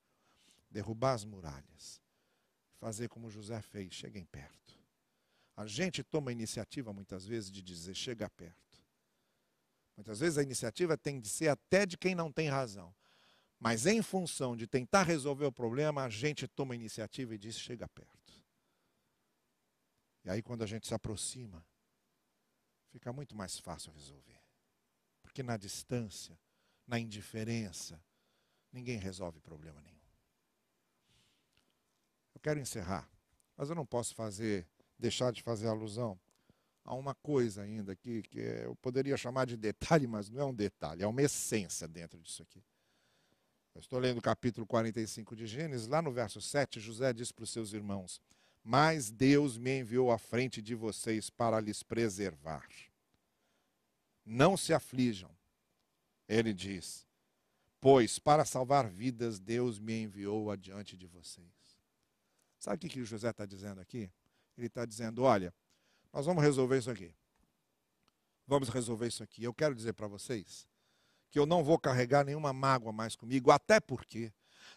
Derrubar 0.71 1.13
as 1.13 1.23
muralhas. 1.23 2.01
Fazer 2.79 3.11
como 3.11 3.31
José 3.31 3.61
fez, 3.61 3.93
cheguem 3.93 4.25
perto. 4.25 4.75
A 5.55 5.67
gente 5.67 6.03
toma 6.03 6.31
a 6.31 6.33
iniciativa 6.33 6.95
muitas 6.95 7.27
vezes 7.27 7.51
de 7.51 7.61
dizer 7.61 7.95
chega 7.95 8.31
perto. 8.31 8.83
Muitas 9.99 10.21
vezes 10.21 10.39
a 10.39 10.43
iniciativa 10.43 10.97
tem 10.97 11.21
de 11.21 11.29
ser 11.29 11.49
até 11.49 11.85
de 11.85 11.99
quem 11.99 12.15
não 12.15 12.33
tem 12.33 12.49
razão. 12.49 12.95
Mas 13.61 13.85
em 13.85 14.01
função 14.01 14.57
de 14.57 14.67
tentar 14.67 15.03
resolver 15.03 15.45
o 15.45 15.53
problema, 15.53 16.05
a 16.05 16.09
gente 16.09 16.49
toma 16.49 16.73
a 16.73 16.77
iniciativa 16.77 17.35
e 17.35 17.39
diz: 17.39 17.59
chega 17.59 17.87
perto. 17.87 18.33
E 20.25 20.31
aí, 20.31 20.43
quando 20.43 20.63
a 20.63 20.67
gente 20.67 20.87
se 20.87 20.95
aproxima, 20.95 21.63
fica 22.89 23.13
muito 23.13 23.37
mais 23.37 23.59
fácil 23.59 23.93
resolver. 23.93 24.41
Porque 25.23 25.43
na 25.43 25.59
distância, 25.59 26.39
na 26.87 26.99
indiferença, 26.99 28.01
ninguém 28.73 28.99
resolve 28.99 29.41
problema 29.41 29.81
nenhum. 29.83 29.97
Eu 32.35 32.41
quero 32.41 32.61
encerrar, 32.61 33.11
mas 33.57 33.69
eu 33.69 33.75
não 33.75 33.87
posso 33.87 34.15
fazer, 34.15 34.67
deixar 34.99 35.33
de 35.33 35.43
fazer 35.43 35.69
alusão 35.69 36.19
a 36.85 36.95
uma 36.95 37.15
coisa 37.15 37.63
ainda 37.63 37.93
aqui 37.93 38.23
que 38.23 38.39
eu 38.39 38.77
poderia 38.77 39.17
chamar 39.17 39.47
de 39.47 39.57
detalhe, 39.57 40.07
mas 40.07 40.31
não 40.31 40.41
é 40.41 40.45
um 40.45 40.55
detalhe, 40.55 41.03
é 41.03 41.07
uma 41.07 41.23
essência 41.23 41.89
dentro 41.89 42.21
disso 42.21 42.43
aqui. 42.43 42.63
Eu 43.75 43.81
estou 43.81 43.99
lendo 43.99 44.19
o 44.19 44.23
capítulo 44.23 44.67
45 44.67 45.37
de 45.37 45.47
Gênesis, 45.47 45.87
lá 45.87 46.01
no 46.01 46.11
verso 46.11 46.41
7, 46.41 46.81
José 46.81 47.13
diz 47.13 47.31
para 47.31 47.43
os 47.43 47.51
seus 47.51 47.75
irmãos: 47.75 48.23
Mas 48.65 49.11
Deus 49.11 49.59
me 49.59 49.81
enviou 49.81 50.11
à 50.11 50.17
frente 50.17 50.63
de 50.63 50.75
vocês 50.75 51.29
para 51.29 51.61
lhes 51.61 51.83
preservar. 51.83 52.67
Não 54.25 54.57
se 54.57 54.73
aflijam, 54.73 55.36
ele 56.29 56.53
diz, 56.53 57.07
pois 57.81 58.19
para 58.19 58.45
salvar 58.45 58.89
vidas 58.89 59.39
Deus 59.39 59.79
me 59.79 60.03
enviou 60.03 60.51
adiante 60.51 60.97
de 60.97 61.07
vocês. 61.07 61.47
Sabe 62.59 62.77
o 62.77 62.79
que, 62.81 62.89
que 62.89 63.05
José 63.05 63.31
está 63.31 63.47
dizendo 63.47 63.81
aqui? 63.81 64.11
Ele 64.57 64.67
está 64.67 64.85
dizendo: 64.85 65.23
olha, 65.23 65.55
nós 66.13 66.27
vamos 66.27 66.43
resolver 66.43 66.79
isso 66.79 66.91
aqui. 66.91 67.15
Vamos 68.47 68.69
resolver 68.69 69.07
isso 69.07 69.23
aqui. 69.23 69.45
Eu 69.45 69.53
quero 69.53 69.75
dizer 69.75 69.93
para 69.93 70.07
vocês 70.07 70.67
que 71.31 71.39
eu 71.39 71.47
não 71.47 71.63
vou 71.63 71.79
carregar 71.79 72.25
nenhuma 72.25 72.53
mágoa 72.53 72.93
mais 72.93 73.15
comigo, 73.15 73.51
até 73.51 73.81
porque 73.81 74.33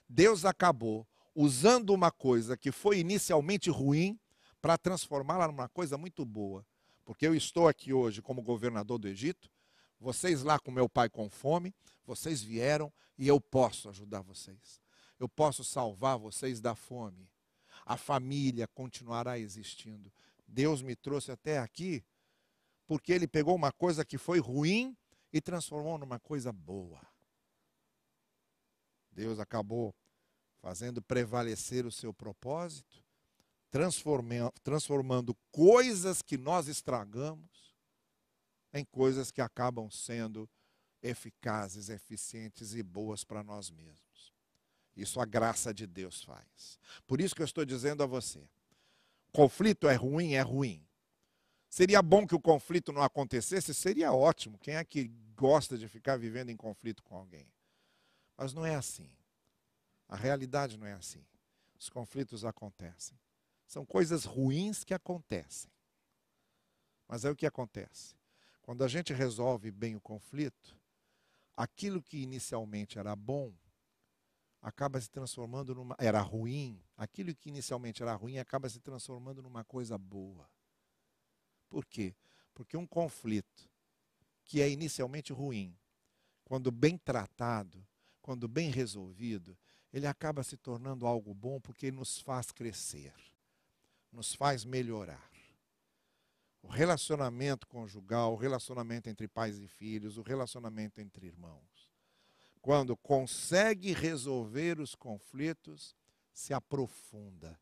Deus 0.07 0.43
acabou 0.43 1.07
usando 1.33 1.91
uma 1.91 2.11
coisa 2.11 2.57
que 2.57 2.71
foi 2.71 2.99
inicialmente 2.99 3.69
ruim 3.69 4.19
para 4.61 4.77
transformá-la 4.77 5.47
numa 5.47 5.69
coisa 5.69 5.97
muito 5.97 6.25
boa. 6.25 6.65
Porque 7.05 7.25
eu 7.25 7.33
estou 7.33 7.67
aqui 7.67 7.93
hoje 7.93 8.21
como 8.21 8.41
governador 8.41 8.99
do 8.99 9.07
Egito, 9.07 9.49
vocês 9.99 10.43
lá 10.43 10.57
com 10.57 10.71
meu 10.71 10.87
pai 10.87 11.09
com 11.09 11.29
fome, 11.29 11.75
vocês 12.05 12.41
vieram 12.41 12.91
e 13.17 13.27
eu 13.27 13.39
posso 13.41 13.89
ajudar 13.89 14.21
vocês. 14.21 14.81
Eu 15.19 15.27
posso 15.27 15.63
salvar 15.63 16.17
vocês 16.17 16.61
da 16.61 16.73
fome. 16.73 17.29
A 17.85 17.97
família 17.97 18.67
continuará 18.67 19.37
existindo. 19.37 20.11
Deus 20.47 20.81
me 20.81 20.95
trouxe 20.95 21.31
até 21.31 21.59
aqui 21.59 22.03
porque 22.87 23.11
ele 23.11 23.27
pegou 23.27 23.55
uma 23.55 23.71
coisa 23.71 24.05
que 24.05 24.17
foi 24.17 24.39
ruim 24.39 24.97
e 25.31 25.41
transformou 25.41 25.97
numa 25.97 26.19
coisa 26.19 26.51
boa. 26.51 26.99
Deus 29.11 29.37
acabou 29.39 29.93
fazendo 30.61 31.01
prevalecer 31.01 31.85
o 31.85 31.91
seu 31.91 32.13
propósito, 32.13 33.03
transformando 34.63 35.35
coisas 35.51 36.21
que 36.21 36.37
nós 36.37 36.67
estragamos 36.67 37.58
em 38.73 38.85
coisas 38.85 39.31
que 39.31 39.41
acabam 39.41 39.89
sendo 39.89 40.49
eficazes, 41.01 41.89
eficientes 41.89 42.75
e 42.75 42.83
boas 42.83 43.23
para 43.23 43.43
nós 43.43 43.69
mesmos. 43.69 44.33
Isso 44.95 45.19
a 45.19 45.25
graça 45.25 45.73
de 45.73 45.87
Deus 45.87 46.23
faz. 46.23 46.79
Por 47.07 47.21
isso 47.21 47.35
que 47.35 47.41
eu 47.41 47.45
estou 47.45 47.65
dizendo 47.65 48.03
a 48.03 48.05
você: 48.05 48.47
conflito 49.31 49.87
é 49.87 49.95
ruim, 49.95 50.33
é 50.33 50.41
ruim. 50.41 50.85
Seria 51.69 52.01
bom 52.01 52.25
que 52.25 52.35
o 52.35 52.39
conflito 52.39 52.91
não 52.91 53.03
acontecesse? 53.03 53.73
Seria 53.73 54.11
ótimo. 54.11 54.57
Quem 54.57 54.75
é 54.75 54.83
que 54.83 55.11
gosta 55.35 55.77
de 55.77 55.87
ficar 55.87 56.17
vivendo 56.17 56.49
em 56.49 56.57
conflito 56.57 57.03
com 57.03 57.15
alguém? 57.15 57.47
Mas 58.35 58.53
não 58.53 58.65
é 58.65 58.75
assim. 58.75 59.09
A 60.07 60.15
realidade 60.15 60.77
não 60.77 60.87
é 60.87 60.93
assim. 60.93 61.23
Os 61.77 61.87
conflitos 61.89 62.43
acontecem. 62.43 63.17
São 63.67 63.85
coisas 63.85 64.25
ruins 64.25 64.83
que 64.83 64.93
acontecem. 64.93 65.71
Mas 67.07 67.23
é 67.23 67.29
o 67.29 67.35
que 67.35 67.45
acontece. 67.45 68.18
Quando 68.69 68.83
a 68.83 68.87
gente 68.87 69.11
resolve 69.13 69.71
bem 69.71 69.95
o 69.95 69.99
conflito, 69.99 70.77
aquilo 71.57 72.03
que 72.03 72.21
inicialmente 72.21 72.99
era 72.99 73.15
bom 73.15 73.51
acaba 74.61 75.01
se 75.01 75.09
transformando 75.09 75.73
numa 75.73 75.95
era 75.97 76.21
ruim, 76.21 76.79
aquilo 76.95 77.33
que 77.33 77.49
inicialmente 77.49 78.03
era 78.03 78.13
ruim 78.13 78.37
acaba 78.37 78.69
se 78.69 78.79
transformando 78.79 79.41
numa 79.41 79.63
coisa 79.63 79.97
boa. 79.97 80.47
Por 81.67 81.83
quê? 81.83 82.15
Porque 82.53 82.77
um 82.77 82.85
conflito 82.85 83.67
que 84.45 84.61
é 84.61 84.69
inicialmente 84.69 85.33
ruim, 85.33 85.75
quando 86.45 86.69
bem 86.69 86.95
tratado, 86.95 87.83
quando 88.21 88.47
bem 88.47 88.69
resolvido, 88.69 89.57
ele 89.91 90.05
acaba 90.05 90.43
se 90.43 90.55
tornando 90.57 91.07
algo 91.07 91.33
bom 91.33 91.59
porque 91.59 91.89
nos 91.89 92.19
faz 92.19 92.51
crescer, 92.51 93.15
nos 94.11 94.35
faz 94.35 94.63
melhorar. 94.63 95.28
O 96.61 96.67
relacionamento 96.67 97.67
conjugal, 97.67 98.33
o 98.33 98.37
relacionamento 98.37 99.09
entre 99.09 99.27
pais 99.27 99.59
e 99.59 99.67
filhos, 99.67 100.17
o 100.17 100.21
relacionamento 100.21 100.99
entre 100.99 101.27
irmãos. 101.27 101.89
Quando 102.61 102.95
consegue 102.97 103.93
resolver 103.93 104.79
os 104.79 104.93
conflitos, 104.93 105.95
se 106.33 106.53
aprofunda 106.53 107.57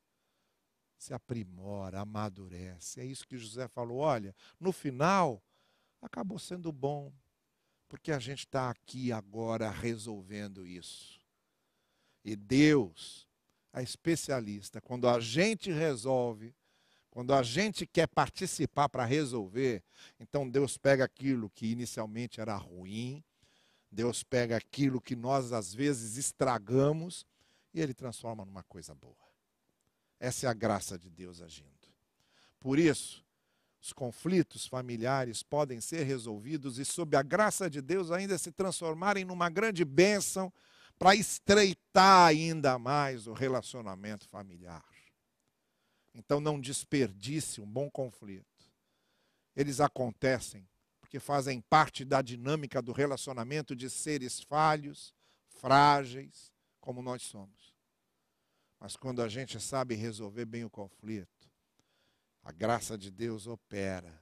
se 0.98 1.14
aprimora, 1.14 2.02
amadurece. 2.02 3.00
É 3.00 3.06
isso 3.06 3.28
que 3.28 3.38
José 3.38 3.68
falou. 3.68 4.00
Olha, 4.00 4.36
no 4.60 4.72
final, 4.72 5.42
acabou 6.02 6.40
sendo 6.40 6.72
bom, 6.72 7.14
porque 7.88 8.12
a 8.12 8.20
gente 8.20 8.40
está 8.40 8.70
aqui 8.70 9.12
agora 9.12 9.70
resolvendo 9.70 10.66
isso. 10.66 11.22
E 12.26 12.36
Deus 12.36 13.28
é 13.72 13.84
especialista. 13.84 14.82
Quando 14.82 15.08
a 15.08 15.20
gente 15.20 15.72
resolve, 15.72 16.54
quando 17.18 17.34
a 17.34 17.42
gente 17.42 17.88
quer 17.88 18.08
participar 18.08 18.88
para 18.88 19.04
resolver, 19.04 19.84
então 20.20 20.48
Deus 20.48 20.78
pega 20.78 21.04
aquilo 21.04 21.50
que 21.50 21.66
inicialmente 21.66 22.40
era 22.40 22.56
ruim, 22.56 23.24
Deus 23.92 24.22
pega 24.22 24.56
aquilo 24.56 25.02
que 25.02 25.16
nós 25.16 25.52
às 25.52 25.74
vezes 25.74 26.16
estragamos 26.16 27.26
e 27.74 27.82
Ele 27.82 27.96
transforma 27.96 28.46
numa 28.46 28.62
coisa 28.62 28.94
boa. 28.94 29.16
Essa 30.20 30.46
é 30.46 30.50
a 30.50 30.54
graça 30.54 30.96
de 30.96 31.10
Deus 31.10 31.42
agindo. 31.42 31.88
Por 32.60 32.78
isso, 32.78 33.26
os 33.82 33.92
conflitos 33.92 34.68
familiares 34.68 35.42
podem 35.42 35.82
ser 35.82 36.04
resolvidos 36.04 36.78
e, 36.78 36.86
sob 36.86 37.18
a 37.18 37.24
graça 37.24 37.68
de 37.68 37.82
Deus, 37.82 38.12
ainda 38.12 38.38
se 38.38 38.52
transformarem 38.52 39.26
numa 39.26 39.50
grande 39.50 39.84
bênção 39.84 40.54
para 41.00 41.16
estreitar 41.16 42.28
ainda 42.28 42.78
mais 42.78 43.26
o 43.26 43.34
relacionamento 43.34 44.28
familiar. 44.28 44.97
Então, 46.18 46.42
não 46.42 46.60
desperdice 46.60 47.62
um 47.62 47.66
bom 47.66 47.92
conflito. 47.92 48.66
Eles 49.56 49.80
acontecem 49.80 50.68
porque 51.00 51.20
fazem 51.20 51.62
parte 51.62 52.04
da 52.04 52.22
dinâmica 52.22 52.82
do 52.82 52.92
relacionamento 52.92 53.76
de 53.76 53.90
seres 53.90 54.42
falhos, 54.42 55.14
frágeis, 55.48 56.52
como 56.82 57.02
nós 57.02 57.22
somos. 57.22 57.74
Mas 58.80 58.96
quando 58.96 59.22
a 59.22 59.30
gente 59.30 59.60
sabe 59.60 59.96
resolver 59.96 60.46
bem 60.46 60.66
o 60.66 60.70
conflito, 60.70 61.50
a 62.44 62.52
graça 62.52 62.98
de 62.98 63.12
Deus 63.12 63.46
opera. 63.46 64.22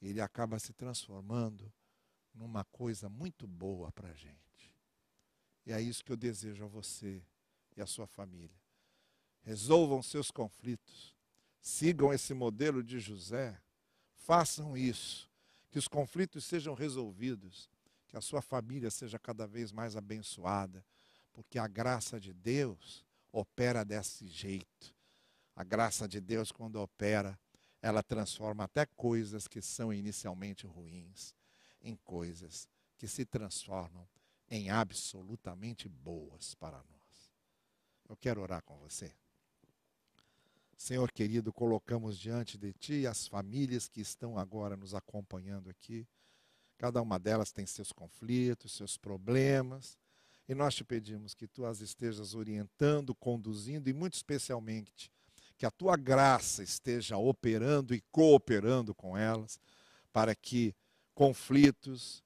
E 0.00 0.08
ele 0.08 0.20
acaba 0.20 0.58
se 0.58 0.72
transformando 0.72 1.72
numa 2.34 2.64
coisa 2.64 3.08
muito 3.08 3.46
boa 3.46 3.90
para 3.92 4.10
a 4.10 4.14
gente. 4.14 4.72
E 5.66 5.72
é 5.72 5.80
isso 5.80 6.04
que 6.04 6.12
eu 6.12 6.16
desejo 6.16 6.64
a 6.64 6.68
você 6.68 7.22
e 7.76 7.80
a 7.80 7.86
sua 7.86 8.06
família. 8.06 8.56
Resolvam 9.48 10.02
seus 10.02 10.30
conflitos. 10.30 11.16
Sigam 11.58 12.12
esse 12.12 12.34
modelo 12.34 12.82
de 12.82 13.00
José. 13.00 13.58
Façam 14.14 14.76
isso. 14.76 15.26
Que 15.70 15.78
os 15.78 15.88
conflitos 15.88 16.44
sejam 16.44 16.74
resolvidos. 16.74 17.70
Que 18.08 18.18
a 18.18 18.20
sua 18.20 18.42
família 18.42 18.90
seja 18.90 19.18
cada 19.18 19.46
vez 19.46 19.72
mais 19.72 19.96
abençoada. 19.96 20.84
Porque 21.32 21.58
a 21.58 21.66
graça 21.66 22.20
de 22.20 22.34
Deus 22.34 23.06
opera 23.32 23.86
desse 23.86 24.28
jeito. 24.28 24.94
A 25.56 25.64
graça 25.64 26.06
de 26.06 26.20
Deus, 26.20 26.52
quando 26.52 26.76
opera, 26.76 27.40
ela 27.80 28.02
transforma 28.02 28.64
até 28.64 28.84
coisas 28.84 29.48
que 29.48 29.62
são 29.62 29.94
inicialmente 29.94 30.66
ruins 30.66 31.34
em 31.80 31.96
coisas 32.04 32.68
que 32.98 33.08
se 33.08 33.24
transformam 33.24 34.06
em 34.50 34.68
absolutamente 34.68 35.88
boas 35.88 36.54
para 36.54 36.76
nós. 36.76 37.32
Eu 38.06 38.14
quero 38.14 38.42
orar 38.42 38.62
com 38.62 38.76
você. 38.76 39.10
Senhor 40.78 41.10
querido, 41.10 41.52
colocamos 41.52 42.16
diante 42.16 42.56
de 42.56 42.72
Ti 42.72 43.04
as 43.04 43.26
famílias 43.26 43.88
que 43.88 44.00
estão 44.00 44.38
agora 44.38 44.76
nos 44.76 44.94
acompanhando 44.94 45.68
aqui. 45.68 46.06
Cada 46.78 47.02
uma 47.02 47.18
delas 47.18 47.50
tem 47.50 47.66
seus 47.66 47.90
conflitos, 47.90 48.76
seus 48.76 48.96
problemas. 48.96 49.98
E 50.48 50.54
nós 50.54 50.76
te 50.76 50.84
pedimos 50.84 51.34
que 51.34 51.48
tu 51.48 51.66
as 51.66 51.80
estejas 51.80 52.32
orientando, 52.32 53.12
conduzindo 53.12 53.90
e, 53.90 53.92
muito 53.92 54.14
especialmente, 54.14 55.12
que 55.58 55.66
a 55.66 55.70
tua 55.70 55.96
graça 55.96 56.62
esteja 56.62 57.16
operando 57.16 57.92
e 57.92 58.00
cooperando 58.12 58.94
com 58.94 59.18
elas, 59.18 59.58
para 60.12 60.32
que 60.32 60.76
conflitos 61.12 62.22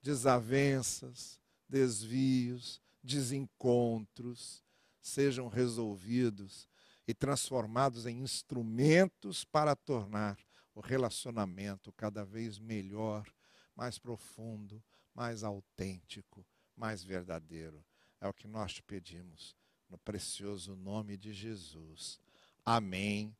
desavenças, 0.00 1.40
desvios, 1.68 2.80
desencontros 3.02 4.62
sejam 5.02 5.48
resolvidos 5.48 6.68
e 7.06 7.14
transformados 7.14 8.06
em 8.06 8.18
instrumentos 8.20 9.44
para 9.44 9.76
tornar 9.76 10.38
o 10.74 10.80
relacionamento 10.80 11.92
cada 11.92 12.24
vez 12.24 12.58
melhor, 12.58 13.26
mais 13.74 13.98
profundo, 13.98 14.82
mais 15.14 15.42
autêntico, 15.42 16.44
mais 16.76 17.02
verdadeiro. 17.02 17.84
É 18.20 18.28
o 18.28 18.34
que 18.34 18.48
nós 18.48 18.74
te 18.74 18.82
pedimos, 18.82 19.56
no 19.88 19.98
precioso 19.98 20.74
nome 20.74 21.16
de 21.16 21.32
Jesus. 21.32 22.20
Amém 22.64 23.36